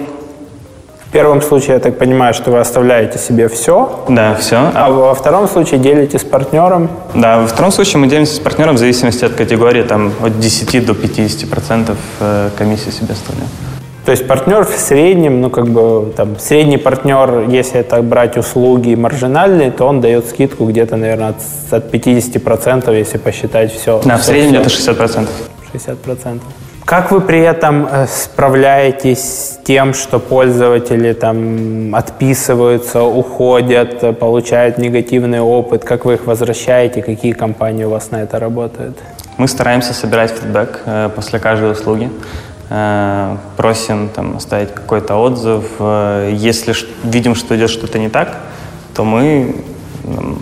[1.07, 4.03] В первом случае, я так понимаю, что вы оставляете себе все.
[4.09, 4.69] Да, все.
[4.73, 6.89] А во втором случае делитесь с партнером?
[7.13, 10.85] Да, во втором случае мы делимся с партнером в зависимости от категории, там от 10
[10.85, 13.74] до 50 процентов э, комиссии себе оставляем.
[14.06, 18.94] То есть партнер в среднем, ну как бы там средний партнер, если это брать услуги
[18.94, 21.38] маржинальные, то он дает скидку где-то, наверное, от,
[21.72, 24.00] от 50%, если посчитать все.
[24.06, 25.28] Да, все, в среднем где-то 60%.
[25.74, 26.39] 60%.
[26.86, 35.39] Как вы при этом э, справляетесь с тем, что пользователи там отписываются, уходят, получают негативный
[35.39, 35.84] опыт?
[35.84, 37.02] Как вы их возвращаете?
[37.02, 39.00] Какие компании у вас на это работают?
[39.38, 42.12] Мы стараемся собирать фидбэк э, после каждой услуги.
[42.69, 45.63] Э, просим там, оставить какой-то отзыв.
[45.80, 46.73] Э, если
[47.04, 48.38] видим, что идет что-то не так,
[48.95, 49.56] то мы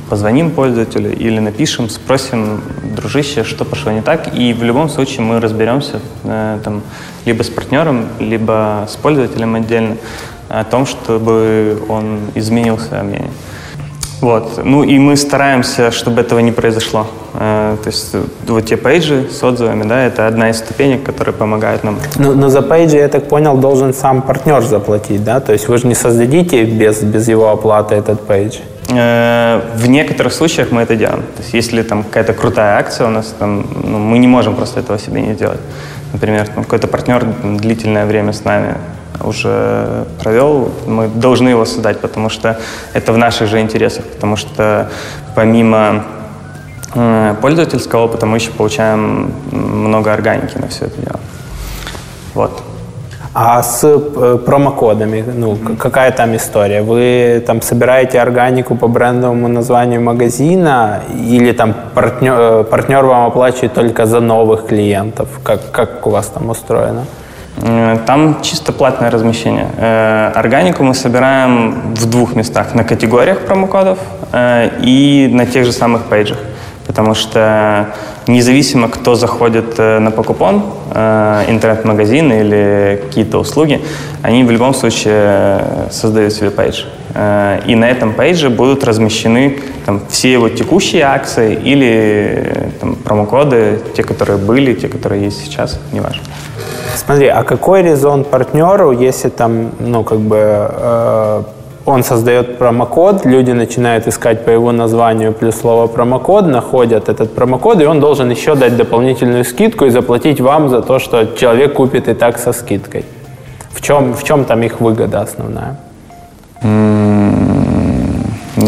[0.09, 2.61] позвоним пользователю или напишем, спросим,
[2.95, 4.33] дружище, что пошло не так.
[4.33, 6.81] И в любом случае мы разберемся э, там,
[7.25, 9.97] либо с партнером, либо с пользователем отдельно
[10.49, 13.31] о том, чтобы он изменил свое мнение.
[14.21, 14.61] Вот.
[14.63, 17.07] Ну и мы стараемся, чтобы этого не произошло.
[17.33, 18.15] Э, то есть
[18.47, 21.97] вот те пейджи с отзывами, да, это одна из ступенек, которая помогает нам.
[22.17, 25.39] Но, но за пейджи, я так понял, должен сам партнер заплатить, да?
[25.39, 28.59] То есть вы же не создадите без, без его оплаты этот пейдж?
[28.89, 31.23] Э, В некоторых случаях мы это делаем.
[31.35, 34.81] То есть если там какая-то крутая акция у нас, там, ну, мы не можем просто
[34.81, 35.59] этого себе не делать.
[36.11, 38.75] Например, там, какой-то партнер длительное время с нами
[39.23, 42.57] уже провел, мы должны его создать, потому что
[42.93, 44.89] это в наших же интересах, потому что
[45.35, 46.03] помимо
[47.41, 51.19] пользовательского опыта мы еще получаем много органики на все это дело.
[52.33, 52.63] Вот.
[53.35, 56.83] А с э, промокодами, ну, какая там история?
[56.83, 63.73] Вы там собираете органику по брендовому названию магазина или там партнер, э, партнер вам оплачивает
[63.73, 65.27] только за новых клиентов?
[65.43, 67.05] Как, как у вас там устроено?
[67.57, 69.67] Э, Там чисто платное размещение.
[69.77, 72.75] Э, Органику мы собираем в двух местах.
[72.75, 73.97] На категориях промокодов
[74.31, 76.37] э, и на тех же самых пейджах.
[76.87, 77.93] Потому что
[78.27, 83.81] независимо, кто заходит э, на покупон, э, интернет-магазин или какие-то услуги,
[84.21, 86.83] они в любом случае э, создают себе пейдж.
[87.67, 94.01] И на этом пейдже будут размещены там, все его текущие акции или там, промокоды, те,
[94.01, 96.23] которые были, те, которые есть сейчас, неважно.
[96.95, 101.43] Смотри, а какой резон партнеру, если там, ну, как бы, э,
[101.85, 107.81] он создает промокод, люди начинают искать по его названию плюс слово промокод, находят этот промокод,
[107.81, 112.07] и он должен еще дать дополнительную скидку и заплатить вам за то, что человек купит
[112.07, 113.05] и так со скидкой.
[113.71, 115.77] В чем, в чем там их выгода основная?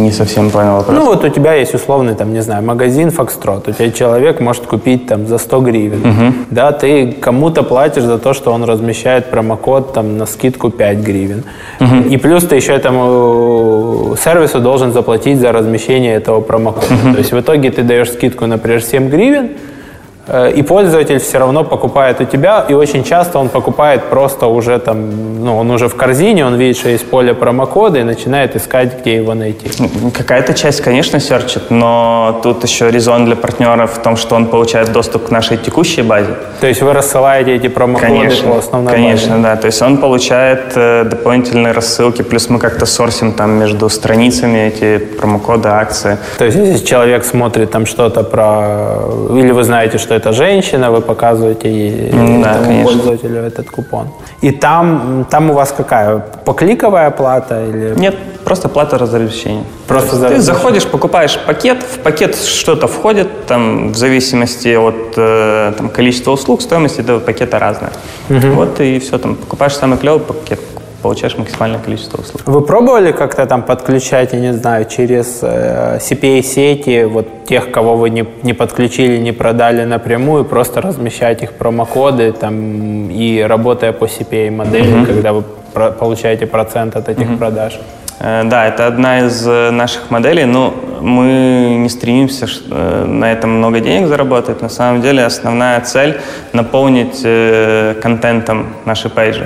[0.02, 0.98] Не совсем понял вопрос.
[0.98, 3.68] Ну, вот у тебя есть условный, там, не знаю, магазин Фокстрот.
[3.68, 6.34] У тебя человек может купить там за 100 гривен.
[6.52, 11.44] Да, ты кому-то платишь за то, что он размещает промокод там на скидку 5 гривен.
[12.10, 16.88] И плюс ты еще этому сервису должен заплатить за размещение этого промокода.
[17.14, 19.75] То есть в итоге ты даешь скидку, например, 7 гривен, э,
[20.28, 25.44] и пользователь все равно покупает у тебя, и очень часто он покупает просто уже там,
[25.44, 29.16] ну, он уже в корзине, он видит, что есть поле промокода и начинает искать, где
[29.16, 29.70] его найти.
[30.14, 34.92] Какая-то часть, конечно, серчит, но тут еще резон для партнера в том, что он получает
[34.92, 36.36] доступ к нашей текущей базе.
[36.60, 39.44] То есть вы рассылаете эти промокоды Конечно, по основной конечно, базе?
[39.44, 39.56] да.
[39.56, 44.98] То есть он получает э, дополнительные рассылки, плюс мы как-то сорсим там между страницами эти
[44.98, 46.18] промокоды, акции.
[46.38, 49.00] То есть если человек смотрит там что-то про...
[49.30, 54.08] Или вы знаете, что это женщина, вы показываете ей, М, да, пользователю этот купон.
[54.42, 56.20] И там, там у вас какая?
[56.46, 57.66] Покликовая плата?
[57.66, 57.94] Или...
[58.00, 59.64] Нет, просто плата за размещение.
[59.88, 65.74] Просто за Ты заходишь, покупаешь пакет, в пакет что-то входит, там в зависимости от э,
[65.78, 67.92] там, количества услуг, стоимость этого пакета разная.
[68.30, 70.60] Вот и все, там покупаешь самый клевый пакет,
[71.06, 72.42] получаешь максимальное количество услуг.
[72.46, 78.10] Вы пробовали как-то там подключать, я не знаю, через э, CPA-сети вот тех, кого вы
[78.10, 85.06] не, не подключили, не продали напрямую, просто размещать их промокоды там и работая по CPA-модели,
[85.06, 87.80] когда вы про- получаете процент от этих продаж?
[88.20, 92.48] Э, Да, это одна из э, наших моделей, но мы не стремимся
[93.08, 94.62] на этом много денег заработать.
[94.62, 96.14] На самом деле основная цель—
[96.54, 97.22] наполнить
[98.02, 99.46] контентом наши пейджи.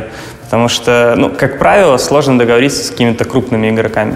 [0.50, 4.16] Потому что, ну, как правило, сложно договориться с какими-то крупными игроками.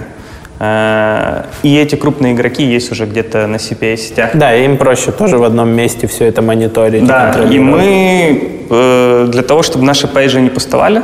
[0.60, 4.32] Э, И эти крупные игроки есть уже где-то на CPA-сетях.
[4.34, 7.06] Да, им проще тоже в одном месте все это мониторить.
[7.06, 11.02] Да, и мы э, для того, чтобы наши пейджи не пустовали,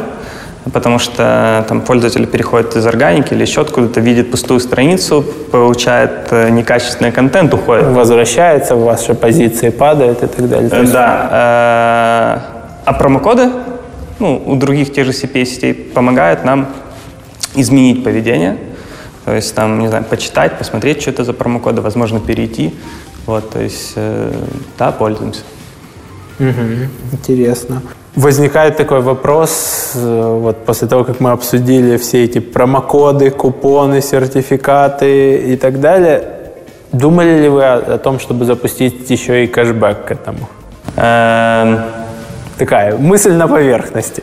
[0.74, 6.50] потому что там пользователь переходит из органики или еще откуда-то, видит пустую страницу, получает э,
[6.50, 7.86] некачественный контент, уходит.
[7.86, 10.70] возвращается, ваши позиции падают и так далее.
[10.72, 11.30] Э, Да.
[11.32, 12.40] э,
[12.86, 13.50] А промокоды
[14.20, 16.68] ну, у других тех же CPA-сетей помогают нам
[17.56, 18.58] изменить поведение.
[19.26, 22.74] То есть там, не знаю, почитать, посмотреть, что это за промокоды, возможно, перейти.
[23.26, 24.32] Вот, то есть, э,
[24.78, 25.42] да, пользуемся.
[26.40, 27.82] Мгм, Интересно.
[28.16, 35.54] Возникает такой вопрос, э, вот после того, как мы обсудили все эти промокоды, купоны, сертификаты
[35.54, 36.24] и так далее,
[36.92, 40.50] думали ли вы о, о том, чтобы запустить еще и кэшбэк к этому?
[40.96, 41.80] Эм,
[42.60, 44.22] Такая мысль на поверхности.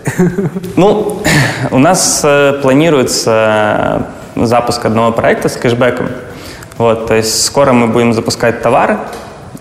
[0.77, 1.23] Ну,
[1.71, 6.09] у нас э, планируется запуск одного проекта с кэшбэком.
[6.77, 8.99] Вот, то есть скоро мы будем запускать товары,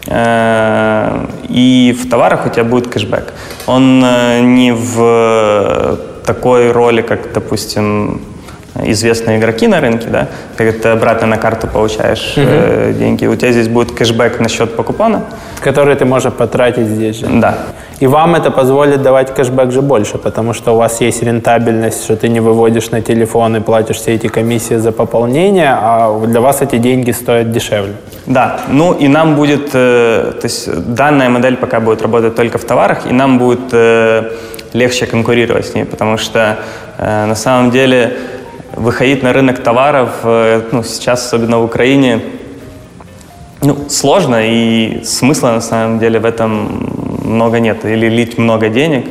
[0.08, 3.34] э, и в товарах у тебя будет кэшбэк.
[3.66, 8.22] Он э, не в такой роли, как, допустим,
[8.84, 12.46] известные игроки на рынке, да, как ты обратно на карту получаешь угу.
[12.48, 13.26] э, деньги.
[13.26, 15.24] У тебя здесь будет кэшбэк на счет покупона.
[15.62, 17.28] Который ты можешь потратить здесь же.
[17.28, 17.58] Да.
[18.00, 22.16] И вам это позволит давать кэшбэк же больше, потому что у вас есть рентабельность, что
[22.16, 26.62] ты не выводишь на телефон и платишь все эти комиссии за пополнение, а для вас
[26.62, 27.94] эти деньги стоят дешевле.
[28.26, 32.66] Да, ну и нам будет, э, то есть данная модель пока будет работать только в
[32.66, 34.32] товарах, и нам будет э,
[34.74, 36.58] легче конкурировать с ней, потому что
[36.98, 38.18] э, на самом деле
[38.76, 42.22] выходить на рынок товаров, э, ну, сейчас, особенно в Украине,
[43.62, 46.90] ну, сложно, и смысла на самом деле в этом
[47.24, 47.86] много нет.
[47.86, 49.06] Или лить много денег,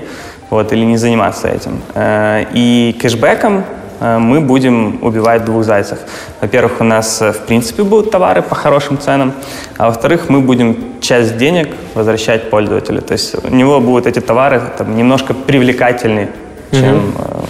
[0.50, 1.80] вот, или не заниматься этим.
[1.94, 3.64] Э, и кэшбэком
[4.00, 5.98] э, мы будем убивать двух зайцев.
[6.40, 9.32] Во-первых, у нас в принципе будут товары по хорошим ценам,
[9.78, 13.00] а во-вторых, мы будем часть денег возвращать пользователю.
[13.02, 16.28] То есть у него будут эти товары там, немножко привлекательнее,
[16.70, 17.48] чем mm-hmm.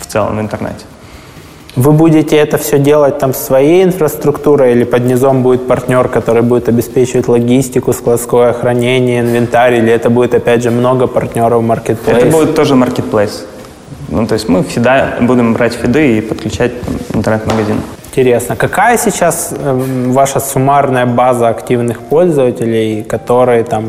[0.00, 0.84] в целом в интернете.
[1.76, 6.70] Вы будете это все делать там своей инфраструктурой или под низом будет партнер, который будет
[6.70, 12.18] обеспечивать логистику, складское хранение, инвентарь, или это будет опять же много партнеров маркетплейс?
[12.18, 13.44] Это будет тоже маркетплейс.
[14.08, 16.72] Ну, то есть мы всегда будем брать фиды и подключать
[17.12, 17.76] интернет-магазин.
[18.16, 18.56] Интересно.
[18.56, 19.72] Какая сейчас э,
[20.08, 23.84] ваша суммарная база активных пользователей, которые там,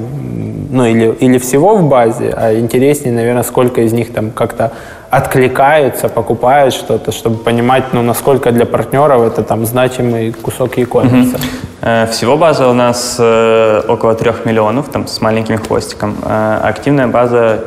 [0.70, 4.74] ну или, или всего в базе, а интереснее, наверное, сколько из них там как-то
[5.10, 11.36] откликаются, покупают что-то, чтобы понимать, ну, насколько для партнеров это там значимый кусок e-commerce.
[11.36, 12.12] Угу.
[12.12, 16.18] Всего база у нас э, около трех миллионов, там, с маленьким хвостиком.
[16.26, 17.64] Э, активная база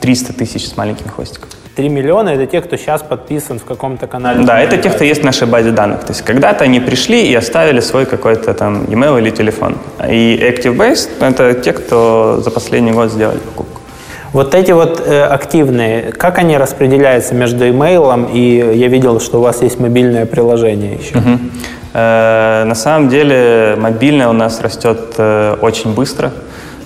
[0.00, 1.48] 300 тысяч с маленьким хвостиком.
[1.80, 4.44] 3 миллиона– это те, кто сейчас подписан в каком-то канале.
[4.44, 6.00] Да, это те, кто есть в нашей базе данных.
[6.00, 9.76] То есть когда-то они пришли и оставили свой какой-то там email или телефон.
[10.06, 13.80] И ActiveBase– это те, кто за последний год сделали покупку.
[14.34, 19.42] Вот эти вот э, активные, как они распределяются между имейлом и я видел, что у
[19.42, 21.16] вас есть мобильное приложение еще?
[21.16, 21.38] Угу.
[21.94, 26.30] Э, на самом деле мобильное у нас растет э, очень быстро.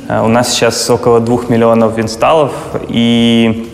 [0.08, 2.52] Э, у нас сейчас около двух миллионов инсталлов
[2.88, 3.68] и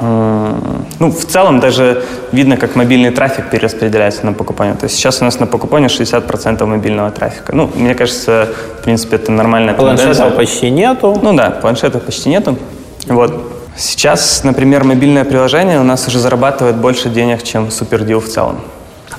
[0.00, 4.74] ну, в целом даже видно, как мобильный трафик перераспределяется на покупание.
[4.74, 7.54] То есть сейчас у нас на покупание 60% мобильного трафика.
[7.54, 10.36] Ну, мне кажется, в принципе, это нормальная Планшетов тенденция.
[10.36, 11.18] почти нету.
[11.22, 12.56] Ну да, планшетов почти нету.
[13.06, 13.52] Вот.
[13.76, 18.60] Сейчас, например, мобильное приложение у нас уже зарабатывает больше денег, чем супердил в целом.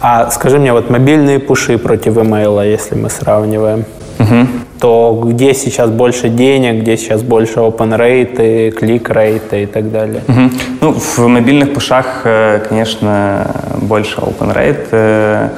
[0.02, 3.86] А скажи мне, вот мобильные пуши против имейла, если мы сравниваем,
[4.20, 4.48] угу.
[4.80, 10.22] То где сейчас больше денег, где сейчас больше open rate, клик rate и так далее?
[10.28, 10.50] Угу.
[10.82, 14.88] Ну, в мобильных пушах, э, конечно, больше open rate.
[14.92, 15.50] Э,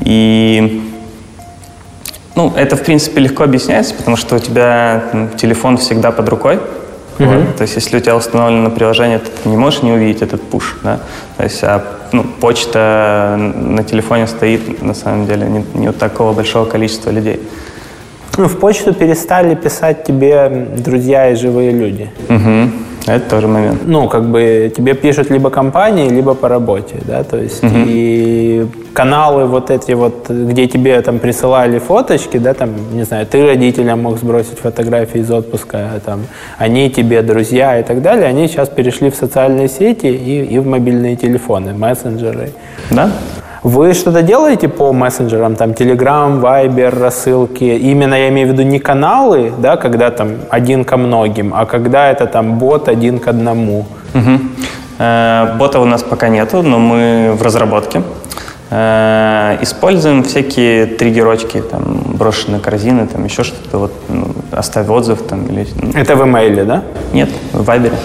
[0.00, 0.82] и
[2.34, 5.04] ну, это, в принципе, легко объясняется, потому что у тебя
[5.36, 6.58] телефон всегда под рукой.
[7.18, 7.46] Mm-hmm.
[7.46, 7.56] Вот.
[7.56, 10.76] То есть, если у тебя установлено приложение, то ты не можешь не увидеть этот пуш.
[10.82, 10.98] Да?
[11.36, 16.32] То есть, а ну, почта на телефоне стоит, на самом деле, не, не у такого
[16.32, 17.40] большого количества людей.
[18.36, 22.10] Ну, в почту перестали писать тебе друзья и живые люди.
[22.28, 22.70] Угу.
[23.06, 23.82] Это тоже момент.
[23.84, 27.74] Ну, как бы тебе пишут либо компании, либо по работе, да, то есть угу.
[27.74, 33.46] и каналы вот эти вот, где тебе там присылали фоточки, да, там, не знаю, ты
[33.46, 36.20] родителям мог сбросить фотографии из отпуска, там,
[36.56, 40.66] они тебе друзья и так далее, они сейчас перешли в социальные сети и, и в
[40.66, 42.52] мобильные телефоны, мессенджеры.
[42.90, 43.10] Да?
[43.64, 47.64] Вы что-то делаете по мессенджерам, там, Telegram, Viber, рассылки?
[47.64, 52.10] Именно я имею в виду не каналы, да, когда там один ко многим, а когда
[52.10, 53.86] это там бот один к одному.
[54.14, 54.38] Угу.
[54.98, 58.02] Э, бота у нас пока нету, но мы в разработке.
[58.68, 65.46] Э, используем всякие триггерочки, там, брошенные корзины, там, еще что-то, вот, ну, оставь отзыв, там,
[65.46, 65.66] или...
[65.80, 65.90] Ну.
[65.94, 66.82] Это в имейле, да?
[67.14, 67.96] Нет, в Вайбере.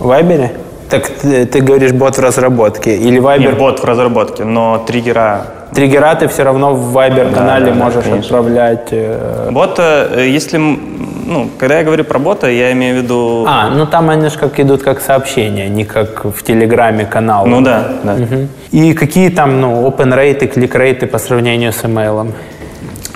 [0.00, 0.50] В Вайбере?
[0.90, 3.38] Так ты, ты говоришь бот в разработке или Viber?
[3.38, 5.46] Нет, бот в разработке, но триггера...
[5.74, 8.88] Триггера ты все равно в Viber-канале да, можешь да, отправлять.
[8.92, 9.48] Э...
[9.50, 10.58] Бот, э, если...
[10.58, 13.44] Ну, когда я говорю про бота, я имею в виду...
[13.48, 17.46] А, ну там они же как идут как сообщения, не как в Телеграме канал.
[17.46, 18.14] Ну да, да.
[18.14, 18.48] Угу.
[18.72, 21.82] И какие там, ну, open рейты, клик рейты по сравнению с?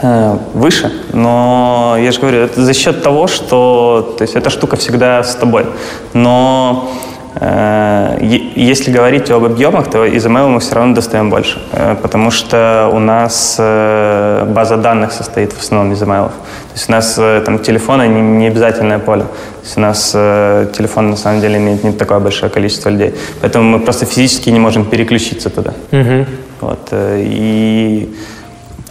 [0.00, 4.76] Э, выше, но я же говорю, это за счет того, что то есть эта штука
[4.76, 5.66] всегда с тобой.
[6.12, 11.94] Но э, если говорить об объемах, то из email мы все равно достаем больше, э,
[12.02, 16.28] потому что у нас э, база данных состоит в основном из email.
[16.28, 17.14] То есть у нас
[17.44, 19.22] там телефоны не обязательное поле.
[19.22, 20.12] То есть у нас
[20.76, 23.14] телефон на самом деле имеет не такое большое количество людей.
[23.40, 25.74] Поэтому мы просто физически не можем переключиться туда.
[25.92, 26.26] Угу.
[26.60, 28.16] Вот, и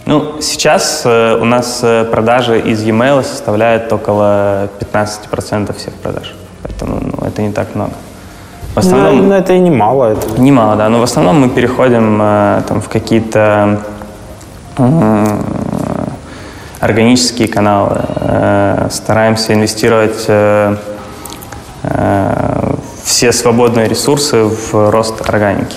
[0.06, 6.34] ну, сейчас у нас продажи из e-mail составляют около 15% всех продаж.
[6.62, 7.92] Поэтому ну, это не так много.
[8.78, 10.12] В основном, но, ну, но это и немало.
[10.12, 10.40] Это...
[10.40, 10.88] Немало, да.
[10.88, 13.80] Но в основном мы переходим э, там, в какие-то
[14.76, 15.38] э,
[16.78, 18.02] органические каналы.
[18.20, 20.30] Э, стараемся инвестировать
[23.04, 25.76] все свободные ресурсы в рост органики.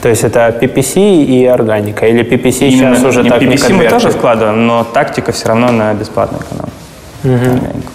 [0.00, 2.06] То есть это PPC и органика?
[2.06, 5.48] Или PPC Именно, сейчас уже не, так PPC не мы тоже вкладываем, но тактика все
[5.48, 6.68] равно на бесплатный канал.
[7.24, 7.52] Угу.
[7.56, 7.93] Органику.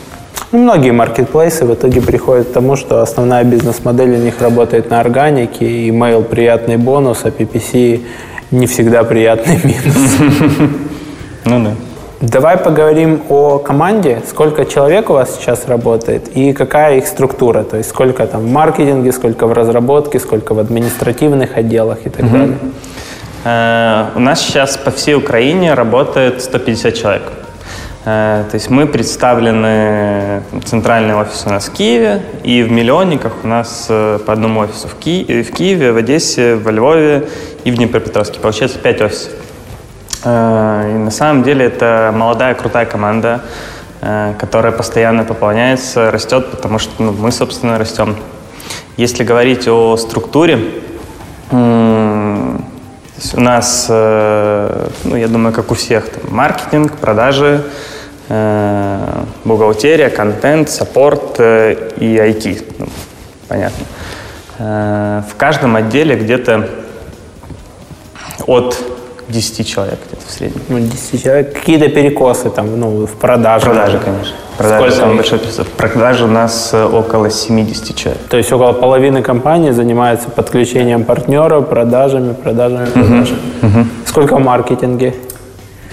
[0.51, 4.99] Ну, многие маркетплейсы в итоге приходят к тому, что основная бизнес-модель у них работает на
[4.99, 8.01] органике, и email приятный бонус, а PPC
[8.51, 10.17] не всегда приятный минус.
[11.45, 11.71] Ну да.
[12.21, 14.21] Давай поговорим о команде.
[14.27, 17.63] Сколько человек у вас сейчас работает и какая их структура?
[17.63, 22.25] То есть сколько там в маркетинге, сколько в разработке, сколько в административных отделах и так
[22.25, 22.37] угу.
[22.37, 22.57] далее?
[23.45, 27.23] Э, у нас сейчас по всей Украине работает 150 человек.
[28.05, 33.47] Э, то есть мы представлены, центральный офис у нас в Киеве, и в миллионниках у
[33.47, 37.27] нас э, по одному офису в, Ки э, в Киеве, в Одессе, во Львове
[37.65, 38.39] и в Днепропетровске.
[38.39, 39.33] Получается пять офисов.
[40.21, 43.41] И на самом деле это молодая крутая команда,
[44.37, 48.17] которая постоянно пополняется, растет, потому что ну, мы, собственно, растем.
[48.97, 50.59] Если говорить о структуре,
[53.33, 57.63] у нас, ну, я думаю, как у всех, там, маркетинг, продажи,
[58.31, 62.63] Э, бухгалтерия, контент, саппорт э, и IT.
[62.77, 62.87] Ну,
[63.47, 63.85] понятно.
[64.59, 66.69] Э, в каждом отделе где-то
[68.45, 68.77] от
[69.29, 70.61] 10 человек где-то в среднем.
[70.69, 71.53] Ну, 10 человек.
[71.53, 73.65] Какие-то перекосы там, ну, в продаже?
[73.65, 74.35] Продажи, конечно.
[74.57, 75.67] Продажи Сколько самый большой перекос.
[75.77, 78.21] Продажи у нас около 70 человек.
[78.29, 83.39] То есть около половины компании занимается подключением партнеров, продажами, продажами, продажами.
[83.61, 83.85] Угу.
[84.05, 85.13] Сколько в маркетинге?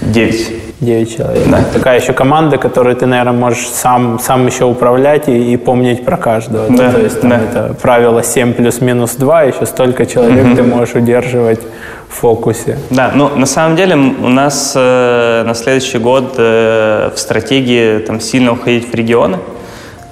[0.01, 0.66] 9.
[0.79, 1.47] 9 человек.
[1.47, 1.59] Да.
[1.73, 6.17] Такая еще команда, которую ты, наверное, можешь сам, сам еще управлять и, и помнить про
[6.17, 6.67] каждого.
[6.69, 6.91] Да.
[6.91, 7.39] То есть там, да.
[7.39, 10.55] это правило 7 плюс-минус 2, еще столько человек угу.
[10.55, 11.61] ты можешь удерживать
[12.07, 12.77] в фокусе.
[12.91, 18.19] Да, ну на самом деле у нас э, на следующий год э, в стратегии там,
[18.19, 19.39] сильно уходить в регионы,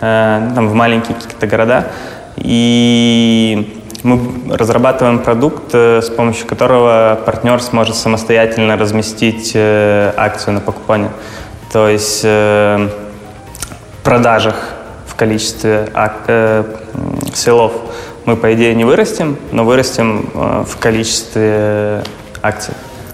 [0.01, 1.85] э, там, в маленькие какие-то города.
[2.37, 4.19] И мы
[4.55, 11.09] разрабатываем продукт, э, с помощью которого партнер сможет самостоятельно разместить э, акцию на покупание.
[11.71, 12.87] То есть э,
[13.99, 14.55] в продажах
[15.07, 15.89] в количестве
[17.33, 17.71] селов
[18.25, 22.03] мы, по идее, не вырастем, но вырастем в количестве
[22.41, 22.73] акций.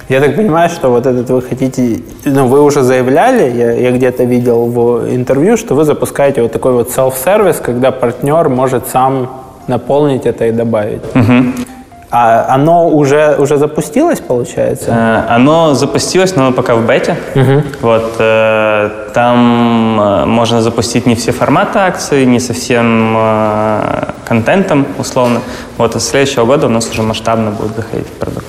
[0.10, 4.24] Я так понимаю, что вот этот вы хотите, ну, вы уже заявляли, я, я где-то
[4.24, 9.30] видел в интервью, что вы запускаете вот такой вот self-сервис, когда партнер может сам
[9.72, 11.02] наполнить это и добавить.
[11.16, 11.66] Угу.
[12.12, 14.92] А оно уже, уже запустилось, получается?
[14.92, 17.16] Э, оно запустилось, но оно пока в бете.
[17.36, 17.64] Угу.
[17.82, 24.86] Вот, э, там э, можно запустить не все форматы акций, не со всем э, контентом,
[25.00, 25.40] условно.
[25.78, 28.46] Вот, а с следующего года у нас уже масштабно будет заходить продукт.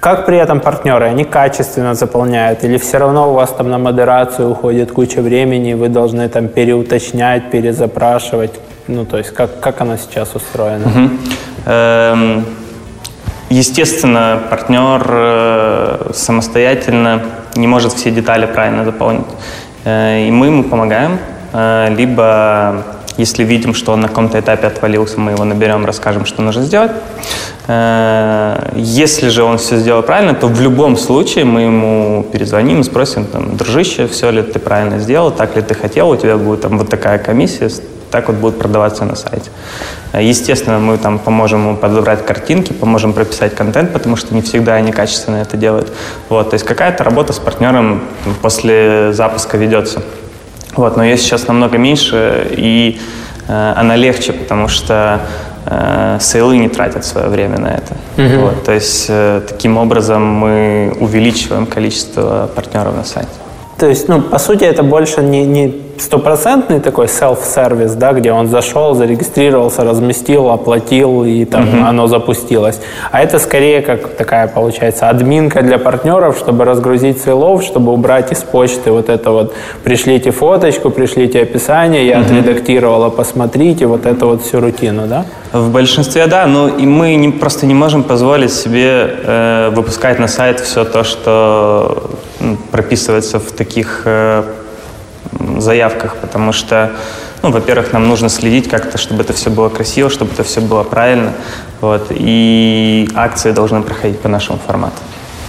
[0.00, 1.04] Как при этом партнеры?
[1.04, 2.64] Они качественно заполняют?
[2.64, 6.48] Или все равно у вас там на модерацию уходит куча времени, и вы должны там
[6.48, 8.50] переуточнять, перезапрашивать?
[8.88, 10.86] Ну, то есть как, как она сейчас устроена?
[10.86, 11.10] Угу.
[11.66, 12.44] Эм,
[13.48, 17.22] естественно, партнер э, самостоятельно
[17.54, 19.26] не может все детали правильно заполнить.
[19.84, 21.18] Э, и мы ему помогаем.
[21.52, 22.82] Э, либо,
[23.16, 26.92] если видим, что он на каком-то этапе отвалился, мы его наберем, расскажем, что нужно сделать.
[27.68, 32.84] Э, если же он все сделал правильно, то в любом случае мы ему перезвоним и
[32.84, 36.62] спросим, там, дружище, все ли ты правильно сделал, так ли ты хотел, у тебя будет
[36.62, 37.70] там вот такая комиссия,
[38.12, 39.50] так вот будет продаваться на сайте.
[40.12, 44.92] Естественно, мы там поможем ему подобрать картинки, поможем прописать контент, потому что не всегда они
[44.92, 45.90] качественно это делают.
[46.28, 48.02] Вот, то есть какая-то работа с партнером
[48.42, 50.02] после запуска ведется.
[50.76, 53.00] Вот, но ее сейчас намного меньше, и
[53.48, 55.20] э, она легче, потому что
[55.66, 57.96] э, сейлы не тратят свое время на это.
[58.16, 58.40] Mm-hmm.
[58.40, 63.30] Вот, то есть э, таким образом мы увеличиваем количество партнеров на сайте.
[63.82, 68.46] То есть, ну, по сути, это больше не, не стопроцентный такой self-сервис, да, где он
[68.46, 71.84] зашел, зарегистрировался, разместил, оплатил, и там угу.
[71.84, 72.80] оно запустилось.
[73.10, 78.44] А это скорее как такая, получается, админка для партнеров, чтобы разгрузить сейлов, чтобы убрать из
[78.44, 79.52] почты вот это вот
[79.82, 82.26] «пришлите фоточку, пришлите описание, я угу.
[82.26, 85.24] отредактировала, посмотрите», вот эту вот всю рутину, да?
[85.50, 90.28] В большинстве, да, но и мы не, просто не можем позволить себе э, выпускать на
[90.28, 92.10] сайт все то, что
[92.70, 94.44] прописывается в таких э,
[95.58, 96.92] заявках, потому что,
[97.42, 100.82] ну, во-первых, нам нужно следить как-то, чтобы это все было красиво, чтобы это все было
[100.82, 101.32] правильно,
[101.80, 104.96] вот, и акции должны проходить по нашему формату.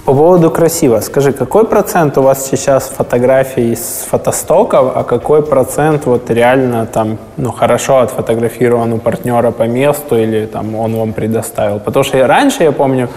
[0.04, 6.04] По поводу красиво, скажи, какой процент у вас сейчас фотографий из фотостоков, а какой процент
[6.04, 11.80] вот реально там, ну, хорошо отфотографирован у партнера по месту или там он вам предоставил?
[11.80, 13.08] Потому что раньше, я помню,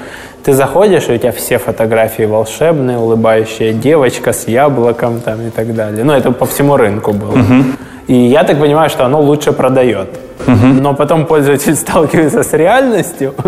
[0.45, 5.75] ты заходишь, и у тебя все фотографии волшебные, улыбающая девочка с яблоком там и так
[5.75, 6.05] далее.
[6.05, 7.31] Ну, это по всему рынку было.
[7.31, 7.63] Угу.
[8.07, 10.07] И я так понимаю, что оно лучше продает.
[10.47, 10.81] Угу.
[10.81, 13.33] Но потом пользователь сталкивается с реальностью.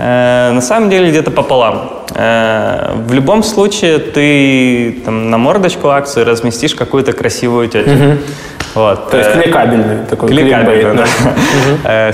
[0.00, 1.90] Э, на самом деле где-то пополам.
[2.14, 7.90] Э, в любом случае ты там, на мордочку акции разместишь какую-то красивую тетю.
[8.76, 9.10] Вот.
[9.10, 11.04] То есть э, кликабельный такой кликабельный, да.
[11.82, 12.12] Да.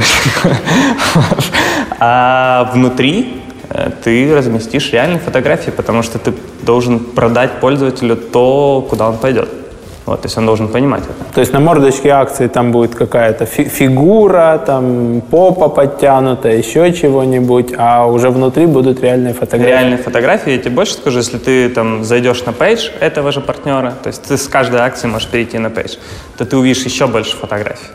[2.00, 3.40] А внутри
[4.02, 6.32] ты разместишь реальные фотографии, потому что ты
[6.62, 9.48] должен продать пользователю то, куда он пойдет.
[10.06, 11.34] Вот, то есть он должен понимать это.
[11.34, 17.74] То есть на мордочке акции там будет какая-то фи- фигура, там попа подтянута, еще чего-нибудь,
[17.76, 19.70] а уже внутри будут реальные фотографии.
[19.72, 20.52] Реальные фотографии.
[20.52, 24.22] Я тебе больше скажу, если ты там зайдешь на пейдж этого же партнера, то есть
[24.22, 25.96] ты с каждой акции можешь перейти на пейдж,
[26.38, 27.88] то ты увидишь еще больше фотографий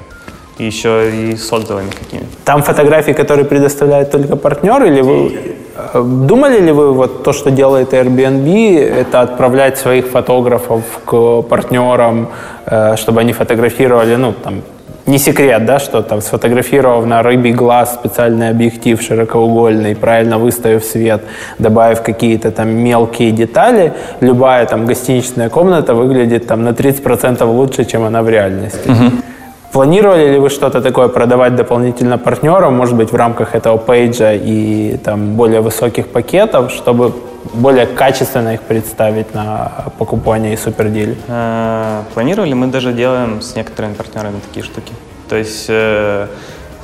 [0.58, 2.24] и еще и с отзывами какими.
[2.45, 5.32] Там фотографии, которые предоставляет только партнер, или вы
[5.76, 12.28] э, думали ли вы вот то, что делает Airbnb, это отправлять своих фотографов к партнерам,
[12.66, 14.62] э, чтобы они фотографировали, ну там
[15.06, 21.22] не секрет, да, что там сфотографировав на рыбий глаз специальный объектив широкоугольный, правильно выставив свет,
[21.60, 28.04] добавив какие-то там мелкие детали, любая там гостиничная комната выглядит там на 30% лучше, чем
[28.04, 28.88] она в реальности.
[28.88, 29.24] Uh-huh.
[29.72, 34.97] Планировали ли вы что-то такое продавать дополнительно партнерам, может быть, в рамках этого пейджа и
[34.97, 37.13] там более высоких пакетов, чтобы
[37.53, 41.15] более качественно их представить на покупание и супердиле?
[41.28, 44.91] Э, планировали, мы даже делаем с некоторыми партнерами такие штуки.
[45.30, 46.28] То есть, э,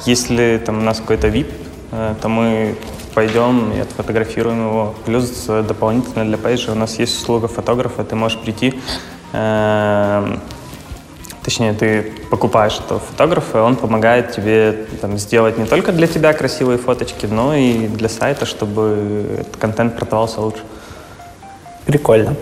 [0.06, 1.52] если там у нас какой-то VIP,
[1.92, 2.76] э, то мы
[3.14, 4.96] пойдем и отфотографируем его.
[5.06, 8.80] Плюс дополнительно для пейджа у нас есть услуга фотографа, ты можешь прийти
[11.48, 16.34] точнее, ты покупаешь этого фотографа, и он помогает тебе там, сделать не только для тебя
[16.34, 20.60] красивые фоточки, но и для сайта, чтобы этот контент продавался лучше.
[21.86, 22.36] Прикольно.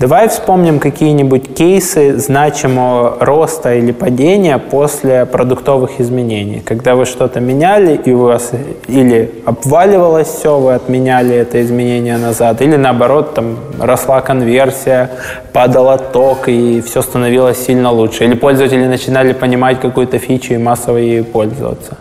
[0.00, 6.60] Давай вспомним какие-нибудь кейсы значимого роста или падения после продуктовых изменений.
[6.64, 8.50] Когда вы что-то меняли, и у вас
[8.88, 15.10] или обваливалось все, вы отменяли это изменение назад, или наоборот, там росла конверсия,
[15.52, 18.24] падала ток, и все становилось сильно лучше.
[18.24, 21.98] Или пользователи начинали понимать какую-то фичу и массово ей пользоваться.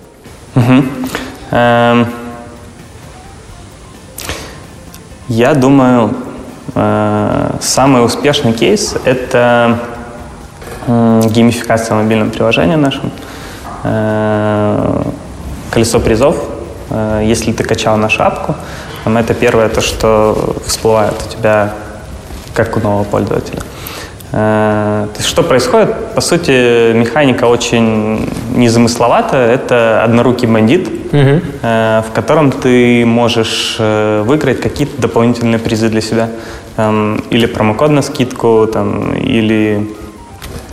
[1.52, 2.08] Эм...
[5.30, 6.10] Я думаю,
[6.74, 9.80] самый успешный кейс– это
[10.88, 13.12] геймификация мобильного приложения нашем.
[13.84, 15.02] Э,
[15.72, 16.38] колесо призов.
[16.90, 18.56] Э, если ты качал нашу апку,
[19.06, 21.74] это первое то, что всплывает у тебя
[22.54, 23.62] как у нового пользователя.
[24.32, 25.94] То есть что происходит?
[26.16, 29.38] По сути, механика очень незамысловата.
[29.38, 31.42] Это однорукий бандит, угу.
[31.62, 36.30] в котором ты можешь выиграть какие-то дополнительные призы для себя
[36.76, 39.88] там, или промокод на скидку, там, или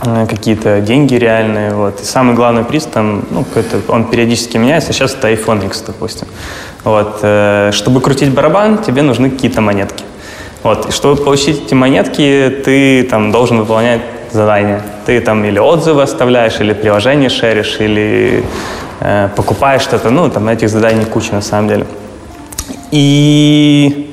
[0.05, 1.73] э, какие-то деньги реальные.
[1.73, 2.01] Вот.
[2.01, 3.45] И самый главный приз там, ну,
[3.87, 6.27] он периодически меняется, сейчас это iPhone X, допустим.
[6.83, 7.19] Вот.
[7.21, 10.03] Э, чтобы крутить барабан, тебе нужны какие-то монетки.
[10.63, 10.89] Вот.
[10.89, 14.81] И чтобы получить эти монетки, ты там должен выполнять задания.
[15.05, 18.43] Ты там или отзывы оставляешь, или приложение шеришь, или
[18.99, 20.09] э, покупаешь что-то.
[20.09, 21.85] Ну, там этих заданий куча на самом деле.
[22.91, 24.10] И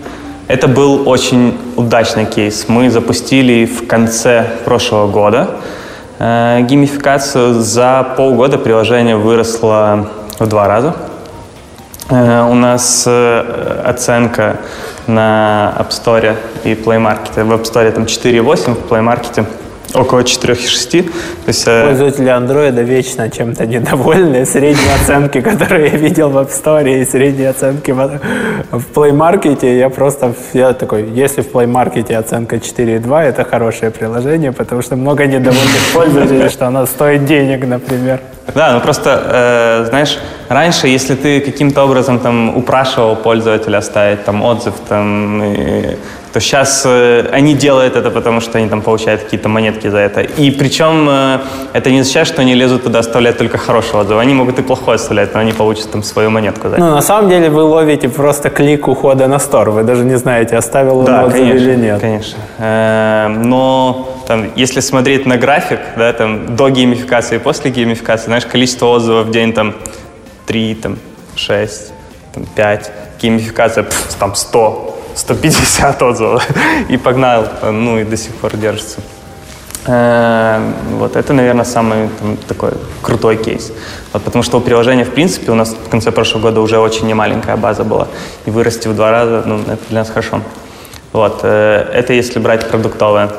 [0.48, 2.68] это был очень удачный кейс.
[2.68, 5.50] Мы запустили в конце прошлого года
[6.18, 7.54] э, геймификацию.
[7.60, 10.96] За полгода приложение выросло в два раза.
[12.08, 14.56] Э, у нас э, оценка
[15.06, 17.44] на App Store и Play Market.
[17.44, 19.46] В App Store там 4,8, в Play Market
[19.94, 21.02] около 4,6.
[21.02, 21.10] То
[21.46, 21.86] есть, э...
[21.86, 24.44] Пользователи андроида вечно чем-то недовольны.
[24.46, 29.88] Средние оценки, которые я видел в App Store и средние оценки в Play Market, я
[29.88, 35.26] просто я такой, если в Play Market оценка 4,2, это хорошее приложение, потому что много
[35.26, 38.20] недовольных пользователей, что оно стоит денег, например.
[38.54, 40.18] Да, ну просто, э, знаешь,
[40.48, 45.96] раньше, если ты каким-то образом там упрашивал пользователя оставить там отзыв, там, и,
[46.32, 50.20] то сейчас э, они делают это, потому что они там получают какие-то монетки за это.
[50.20, 51.38] И причем э,
[51.72, 54.18] это не означает, что они лезут туда оставлять только хороший отзыв.
[54.18, 56.84] Они могут и плохой оставлять, но они получат там свою монетку за это.
[56.84, 59.70] Ну, на самом деле вы ловите просто клик ухода на стор.
[59.70, 62.00] Вы даже не знаете, оставил он да, отзыв конечно, или нет.
[62.00, 62.38] конечно.
[62.58, 68.44] Э, но там, если смотреть на график, да, там, до геймификации и после геймификации, знаешь,
[68.44, 69.74] количество отзывов в день там
[70.46, 70.98] 3, там,
[71.36, 71.92] 6,
[72.34, 76.46] там, 5, геймификация пф, там 100, 150 отзывов
[76.88, 79.00] и погнал, ну и до сих пор держится.
[79.86, 80.60] Э,
[80.98, 83.72] вот это, наверное, самый там, такой крутой кейс.
[84.12, 87.06] Вот, потому что у приложения, в принципе, у нас в конце прошлого года уже очень
[87.06, 88.06] немаленькая база была.
[88.46, 90.40] И вырасти в два раза, ну, это для нас хорошо.
[91.12, 93.30] Вот, э, это если брать продуктовое.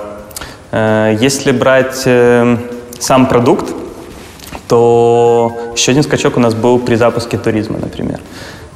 [0.72, 2.08] Э, если брать
[3.00, 3.74] сам продукт,
[4.68, 8.20] то еще один скачок у нас был при запуске туризма, например.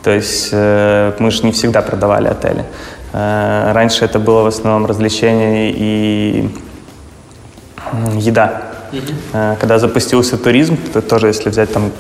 [0.03, 2.65] То есть э, мы же не всегда продавали отели.
[3.13, 6.49] Раньше это было в основном развлечения и
[8.15, 8.63] еда.
[8.91, 9.57] Mm-hmm.
[9.59, 11.91] Когда запустился туризм, то тоже, если взять там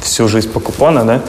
[0.00, 1.22] всю жизнь по купону, да,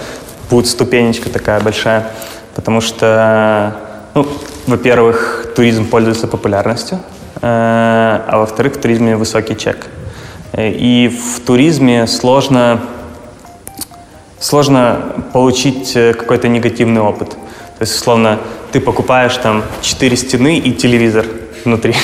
[0.50, 2.08] будет ступенечка такая большая,
[2.54, 3.78] потому что,
[4.14, 4.28] ну,
[4.68, 7.00] во-первых, туризм пользуется популярностью,
[7.42, 9.88] Э, а во-вторых, в туризме высокий чек.
[10.52, 12.82] Э, и в туризме сложно,
[14.40, 17.30] сложно получить э, какой-то негативный опыт.
[17.30, 18.40] То есть, условно,
[18.72, 21.26] ты покупаешь там четыре стены и телевизор
[21.66, 21.96] внутри.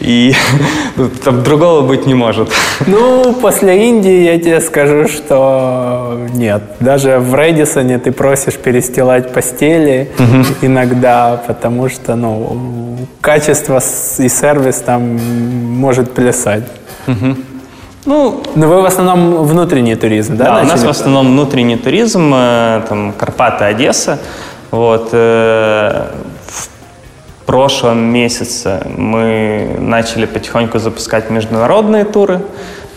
[0.00, 0.34] И
[0.96, 2.50] ну, там другого быть не может.
[2.86, 6.62] Ну, после Индии я тебе скажу, что нет.
[6.80, 10.44] Даже в Редисоне ты просишь перестилать постели угу.
[10.62, 13.80] иногда, потому что ну, качество
[14.18, 16.64] и сервис там может плясать.
[17.06, 17.36] Угу.
[18.06, 20.44] Ну, но вы в основном внутренний туризм, да?
[20.44, 24.18] Да, у нас в основном внутренний туризм, э, там Карпаты, Одесса.
[24.70, 26.06] Вот, э,
[27.46, 32.40] прошлом месяце мы начали потихоньку запускать международные туры.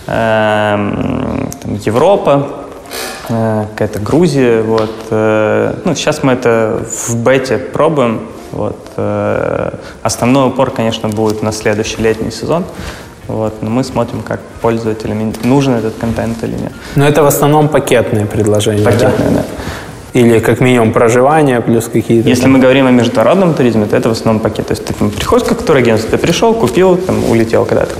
[0.07, 2.49] Эм, там, Европа,
[3.29, 4.61] э, какая-то Грузия.
[4.63, 4.91] Вот.
[5.11, 8.21] Э, ну, сейчас мы это в бете пробуем.
[8.51, 8.77] Вот.
[8.97, 12.65] Э, основной упор, конечно, будет на следующий летний сезон.
[13.29, 16.71] Вот, но мы смотрим, как пользователям нужен этот контент или нет.
[16.95, 18.83] Но это в основном пакетные предложения.
[18.83, 19.35] Пакетные, да.
[19.35, 20.19] да.
[20.19, 22.27] Или как минимум проживание плюс какие-то...
[22.27, 22.53] Если там...
[22.53, 24.65] мы говорим о международном туризме, то это в основном пакет.
[24.67, 27.95] То есть ты там, приходишь как турагентство, ты пришел, купил, там, улетел когда-то.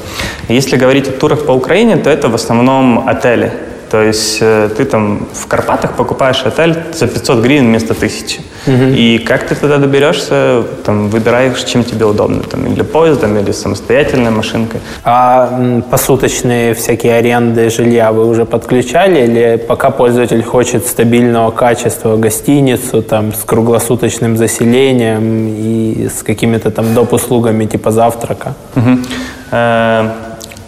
[0.48, 3.52] Если говорить о турах по Украине, то это в основном отели.
[3.90, 8.40] То есть э, ты там в Карпатах покупаешь отель за 500 гривен вместо 1000.
[8.68, 8.74] Угу.
[8.96, 12.44] И как ты туда доберешься, там выбираешь, чем тебе удобно.
[12.44, 14.82] Там, или поездом, или самостоятельной машинкой.
[15.04, 19.24] А посуточные всякие аренды жилья вы уже подключали?
[19.24, 26.94] Или пока пользователь хочет стабильного качества гостиницу там, с круглосуточным заселением и с какими-то там
[26.94, 27.14] доп.
[27.14, 28.54] услугами типа завтрака?
[28.76, 29.00] Угу.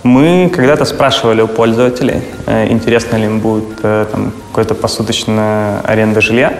[0.03, 6.21] Мы когда-то спрашивали у пользователей, э, интересно ли им будет э, там, какая-то посуточная аренда
[6.21, 6.53] жилья.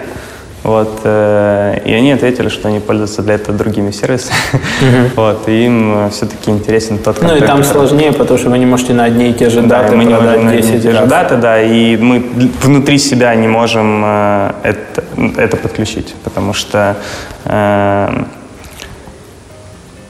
[0.62, 4.36] Вот, э, и они ответили, что они пользуются для этого другими сервисами.
[4.52, 5.10] Mm-hmm.
[5.16, 8.92] Вот, и им все-таки интересен тот Ну и там сложнее, потому что вы не можете
[8.92, 11.06] на одни и те же даты да, мы не можем на одни и те же
[11.06, 12.24] даты, да, и мы
[12.62, 15.02] внутри себя не можем это,
[15.36, 16.94] это подключить, потому что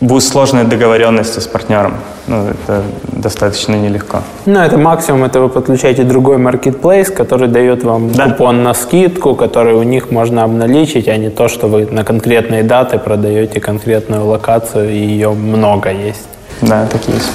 [0.02, 1.94] будут сложные договоренности с партнером.
[2.28, 4.18] Ну, это достаточно нелегко.
[4.46, 8.30] Ну, это максимум, это вы подключаете другой маркетплейс, который дает вам да.
[8.30, 12.62] купон на скидку, который у них можно обналичить, а не то, что вы на конкретные
[12.62, 16.28] даты продаете конкретную локацию, и ее много есть.
[16.60, 17.32] Да, такие есть.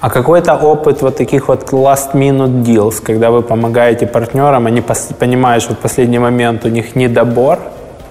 [0.00, 4.82] А какой-то опыт вот таких вот last minute deals, когда вы помогаете партнерам, они
[5.18, 7.58] понимают, что в последний момент у них недобор,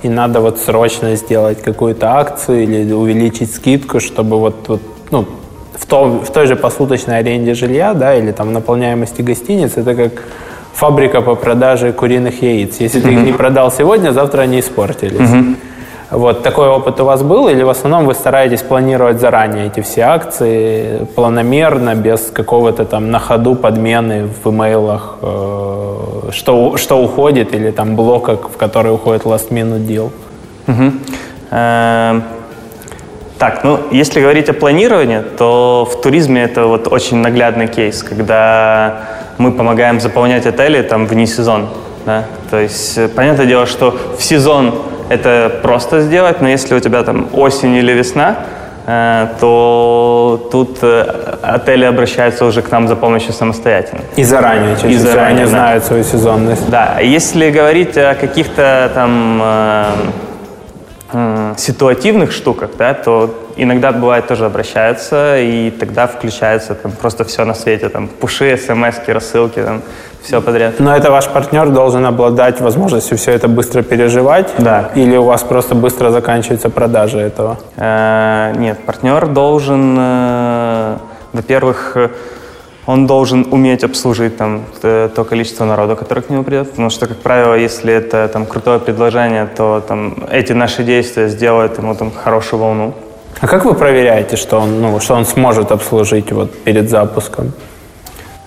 [0.04, 5.26] и надо вот срочно сделать какую-то акцию или увеличить скидку, чтобы вот, вот ну,
[5.78, 10.24] в, то, в той же посуточной аренде жилья, да, или там наполняемости гостиниц, это как
[10.74, 12.80] фабрика по продаже куриных яиц.
[12.80, 13.04] Если mm-hmm.
[13.04, 15.20] ты их не продал сегодня, завтра они испортились.
[15.20, 15.56] Mm-hmm.
[16.10, 20.04] Вот такой опыт у вас был, или в основном вы стараетесь планировать заранее эти все
[20.04, 27.72] акции, планомерно, без какого-то там на ходу подмены в имейлах, э, что, что уходит, или
[27.72, 30.12] там блока, в который уходит last minute deal?
[30.68, 30.92] Угу.
[33.40, 39.02] Так, ну, если говорить о планировании, то в туризме это вот очень наглядный кейс, когда
[39.38, 41.70] мы помогаем заполнять отели там вне сезон.
[42.06, 42.24] Да?
[42.50, 44.74] То есть, э, понятное дело, что в сезон
[45.10, 48.38] это просто сделать, но если у тебя там осень или весна,
[48.88, 54.02] э, то тут э, отели обращаются уже к нам за помощью самостоятельно.
[54.16, 55.48] И заранее, чаще И заранее, они да.
[55.48, 56.68] знают свою сезонность.
[56.70, 59.44] Да, если говорить о каких-то там
[61.58, 67.54] ситуативных штуках, да, то иногда бывает тоже обращаются, и тогда включается там просто все на
[67.54, 69.82] свете, там пуши, смс рассылки, там
[70.22, 70.80] все подряд.
[70.80, 74.54] Но это ваш партнер должен обладать возможностью все это быстро переживать?
[74.58, 74.92] Да.
[74.96, 77.58] Или у вас просто быстро заканчивается продажа этого?
[77.78, 80.98] Э, нет, партнер должен, э,
[81.34, 81.96] во-первых,
[82.88, 87.08] он должен уметь обслужить там т- то количество народа, которое к нему придет, потому что,
[87.08, 92.12] как правило, если это там крутое предложение, то там эти наши действия сделают ему там
[92.12, 92.94] хорошую волну.
[93.42, 97.52] А как вы проверяете, что он, ну, что он сможет обслужить вот перед запуском?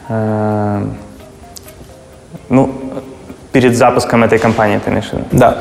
[0.08, 0.82] Э,
[2.48, 2.68] Ну,
[3.52, 5.24] перед запуском этой компании, ты имеешь в виду?
[5.32, 5.54] Да.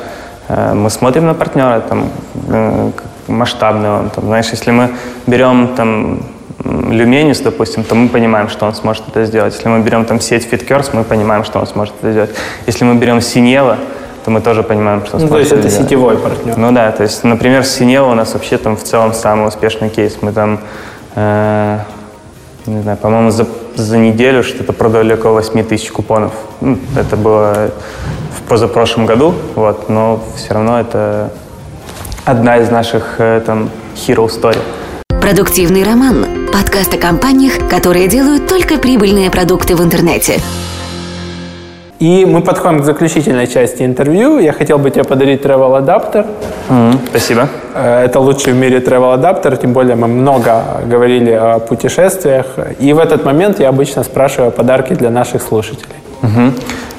[0.47, 2.09] Э, Мы смотрим на партнера, там,
[2.47, 2.91] э,
[3.27, 4.09] масштабный он.
[4.09, 4.89] Там, знаешь, если мы
[5.27, 6.19] берем там
[6.63, 9.53] Люменис, допустим, то мы понимаем, что он сможет это сделать.
[9.55, 12.31] Если мы берем там сеть FitCurs, мы понимаем, что он сможет это сделать.
[12.67, 13.77] Если мы берем Синева,
[14.25, 15.87] то мы тоже понимаем, что он Ну, то сможет есть это сделать.
[15.87, 16.57] сетевой партнер.
[16.57, 19.89] Ну да, то есть, например, с Синева у нас вообще там в целом самый успешный
[19.89, 20.17] кейс.
[20.21, 20.59] Мы там,
[21.15, 21.79] э,
[22.65, 26.33] не знаю, по-моему, за, за неделю что-то продали около 8 тысяч купонов.
[26.59, 27.71] Ну, это было
[28.37, 31.31] в позапрошлом году, вот, но все равно это
[32.25, 34.57] одна из наших э, там hero story.
[35.21, 36.38] Продуктивный роман.
[36.53, 40.39] Подкаст о компаниях, которые делают только прибыльные продукты в интернете.
[41.99, 44.39] И мы подходим к заключительной части интервью.
[44.39, 46.25] Я хотел бы тебе подарить travel адаптер.
[47.09, 47.49] Спасибо.
[47.75, 52.45] Э, Это лучший в мире travel адаптер, тем более мы много говорили о путешествиях.
[52.79, 55.95] И в этот момент я обычно спрашиваю подарки для наших слушателей.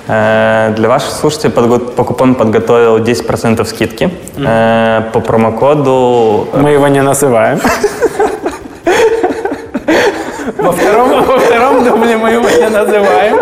[0.09, 4.11] Э, Для ваших слушателей подго- по купону подготовил 10% скидки.
[4.39, 7.61] Э, По промокоду Мы его не называем.
[10.59, 13.37] Во втором, во втором дубле мы его не называем.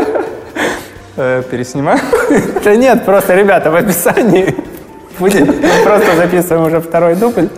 [1.16, 1.98] Э, переснимаю.
[2.64, 4.54] Да нет, просто, ребята, в описании
[5.18, 5.46] будет.
[5.46, 7.48] Мы просто записываем уже второй дубль.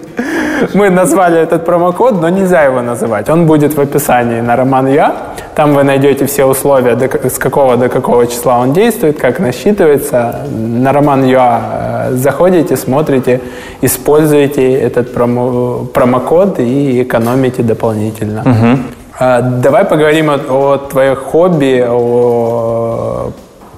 [0.75, 3.29] Мы назвали этот промокод, но нельзя его называть.
[3.31, 5.15] Он будет в описании на Роман Я.
[5.55, 10.47] Там вы найдете все условия, до с какого до какого числа он действует, как насчитывается.
[10.51, 13.41] На Роман Я э, заходите, смотрите,
[13.83, 18.43] используйте этот промо- промокод и экономите дополнительно.
[18.45, 18.77] А,
[19.21, 23.33] Давай поговорим о, о твоих хобби, о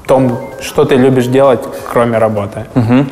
[0.06, 1.60] том, что ты любишь делать,
[1.92, 2.66] кроме работы.
[2.74, 3.08] Мгм.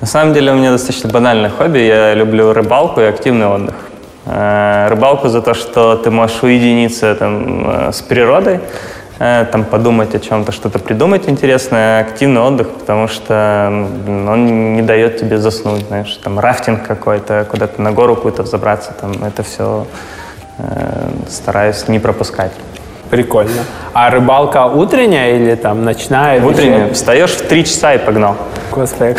[0.00, 1.78] На самом деле у меня достаточно банальное хобби.
[1.78, 3.74] Я люблю рыбалку и активный отдых.
[4.26, 8.60] Э, Рыбалку за то, что ты можешь уединиться там, э, с природой,
[9.20, 12.00] э, там, подумать о чем-то, что-то придумать интересное.
[12.00, 13.70] Активный отдых, потому что
[14.06, 15.86] он не дает тебе заснуть.
[15.86, 18.92] Знаешь, там рафтинг какой-то, куда-то на гору какую-то взобраться.
[19.00, 19.86] Там, это все
[21.28, 22.52] стараюсь не пропускать.
[23.10, 23.62] Прикольно.
[23.94, 26.42] А рыбалка утренняя или там ночная?
[26.44, 26.92] Утренне вечерняя?
[26.92, 28.36] встаешь в 3 часа и погнал.
[28.70, 29.16] Господи,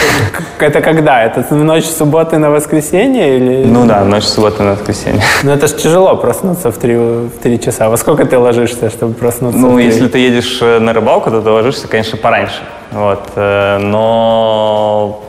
[0.60, 1.24] это когда?
[1.24, 3.66] Это в ночь субботы на воскресенье или?
[3.66, 5.24] Ну да, ночь субботы на воскресенье.
[5.44, 7.90] Ну это ж тяжело проснуться в 3, в 3 часа.
[7.90, 9.60] Во сколько ты ложишься, чтобы проснуться?
[9.60, 9.86] Ну, три?
[9.86, 12.62] если ты едешь э, на рыбалку, то ты ложишься, конечно, пораньше.
[12.92, 13.24] Вот.
[13.36, 15.24] э, Но,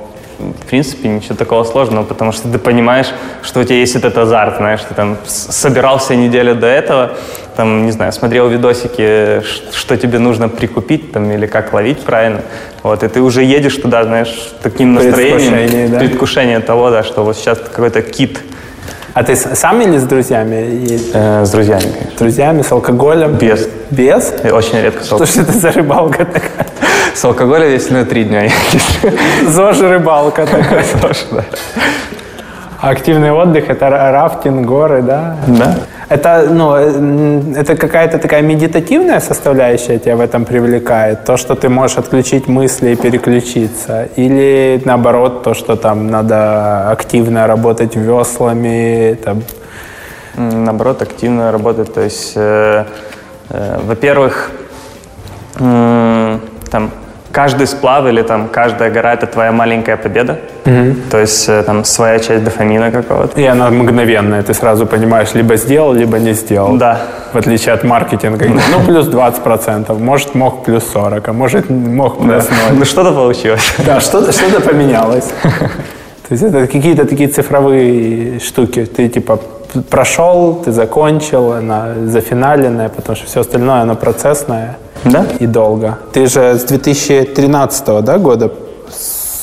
[0.62, 3.06] в принципе, ничего такого сложного, потому что ты понимаешь,
[3.42, 7.12] что у тебя есть этот азарт, знаешь, ты там собирался неделю до этого,
[7.56, 9.42] там, не знаю, смотрел видосики,
[9.74, 12.40] что тебе нужно прикупить там или как ловить правильно.
[12.82, 15.98] Вот, и ты уже едешь туда, знаешь, таким настроением, да.
[15.98, 18.38] предвкушение того, да, что вот сейчас какой-то кит
[19.12, 20.98] А ты сам или с друзьями?
[21.12, 22.16] э, с друзьями, конечно.
[22.16, 23.32] С друзьями, с алкоголем?
[23.34, 23.68] Без.
[23.90, 24.32] Без?
[24.44, 25.44] И очень редко с Что алкоголем.
[25.44, 26.66] ж это за рыбалка такая?
[27.14, 28.48] С алкоголем, если на три дня
[29.46, 30.84] ЗОЖ рыбалка такая.
[31.30, 31.44] да.
[32.80, 35.36] А активный отдых– это ра- рафтинг, горы, да?
[35.46, 35.74] Да.
[36.08, 41.24] Это, ну, э, это какая-то такая медитативная составляющая тебя в этом привлекает?
[41.24, 44.08] То, что ты можешь отключить мысли и переключиться?
[44.16, 49.42] Или наоборот, то, что там надо активно работать веслами, там,
[50.36, 51.92] Наоборот, активно работать.
[51.92, 52.84] То есть, э,
[53.50, 54.50] э, во-первых,
[55.58, 56.40] м,
[56.70, 56.90] там
[57.32, 60.38] каждый сплав или там каждая гора это твоя маленькая победа.
[61.10, 63.40] То есть э, там своя часть дофамина какого-то.
[63.40, 66.76] и она мгновенная, ты сразу понимаешь, либо сделал, либо не сделал.
[66.76, 67.00] Да.
[67.32, 68.46] В отличие от маркетинга.
[68.46, 72.78] Ну, плюс 20%, может, мог плюс 40, а может, мог плюс 0.
[72.78, 73.74] Ну что-то получилось.
[73.86, 75.24] Да, что-то что поменялось.
[75.42, 78.84] То есть это какие-то такие цифровые штуки.
[78.84, 79.40] Ты типа
[79.88, 85.24] прошел, ты закончил, она зафиналенная, потому что все остальное, оно процессное Да.
[85.38, 85.98] и долго.
[86.12, 88.50] Ты же с 2013 да, года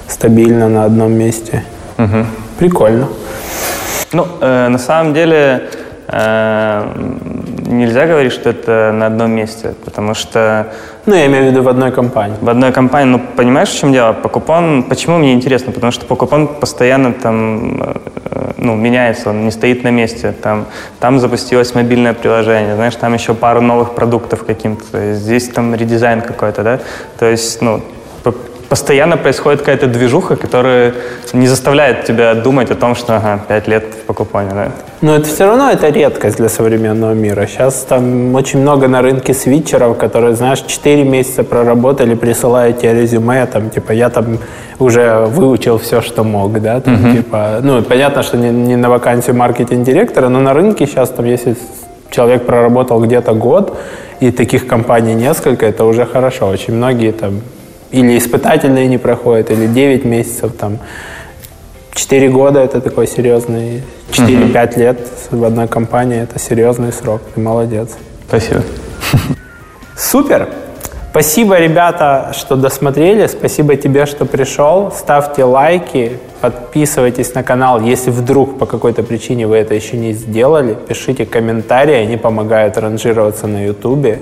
[0.09, 1.65] стабильно на одном месте.
[2.59, 3.09] Прикольно.
[4.13, 5.71] Ну, э, на самом деле
[7.67, 10.67] нельзя говорить, что это на одном месте, потому что
[11.07, 12.37] Ну, я имею в виду в одной компании.
[12.41, 14.13] в одной компании, ну, понимаешь, в чем дело?
[14.13, 15.73] Покупон, почему мне интересно?
[15.73, 17.95] Потому что Покупон постоянно там, э,
[18.57, 20.35] ну, меняется, он не стоит на месте.
[20.43, 20.67] Там,
[20.99, 26.63] там запустилось мобильное приложение, знаешь, там еще пару новых продуктов каким-то, здесь там редизайн какой-то,
[26.63, 26.81] да?
[27.19, 27.81] То есть, ну,
[28.71, 30.95] постоянно происходит какая-то движуха, которая
[31.33, 34.69] не заставляет тебя думать о том, что, ага, пять лет в Покупоне, да?
[35.01, 37.47] Но это все равно это редкость для современного мира.
[37.47, 43.45] Сейчас там очень много на рынке свитчеров, которые, знаешь, 4 месяца проработали, присылают тебе резюме,
[43.47, 44.39] там, типа, я там
[44.79, 49.35] уже выучил все, что мог, да, там, типа, ну, понятно, что не, не на вакансию
[49.35, 51.57] маркетинг-директора, но на рынке сейчас, там, если
[52.13, 53.77] человек проработал где-то год,
[54.21, 56.47] и таких компаний несколько, это уже хорошо.
[56.49, 57.41] Очень многие там
[57.91, 60.79] или испытательные не проходят, или 9 месяцев, там,
[61.95, 63.83] 4 года это такой серьезный,
[64.13, 67.21] 4-5 лет в одной компании это серьезный срок.
[67.35, 67.97] Ты молодец.
[68.29, 68.63] Спасибо.
[69.97, 70.49] Супер!
[71.11, 73.27] Спасибо, ребята, что досмотрели.
[73.27, 74.93] Спасибо тебе, что пришел.
[74.97, 77.81] Ставьте лайки, подписывайтесь на канал.
[77.81, 83.49] Если вдруг по какой-то причине вы это еще не сделали, пишите комментарии, они помогают ранжироваться
[83.49, 84.21] на YouTube.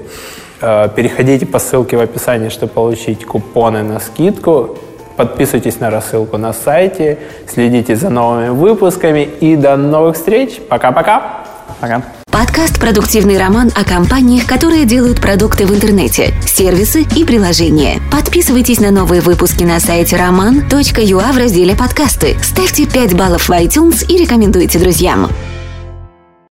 [0.61, 4.79] Э, Переходите по ссылке в описании, чтобы получить купоны на скидку.
[5.17, 10.61] Подписывайтесь на рассылку на сайте, следите за новыми выпусками и до новых встреч.
[10.69, 11.45] Пока-пока!
[11.81, 12.03] Пока.
[12.31, 18.01] Подкаст «Продуктивный роман» о компаниях, которые делают продукты в интернете, сервисы и приложения.
[18.13, 22.37] Подписывайтесь на новые выпуски на сайте roman.ua в разделе «Подкасты».
[22.43, 25.29] Ставьте 5 баллов в iTunes и рекомендуйте друзьям.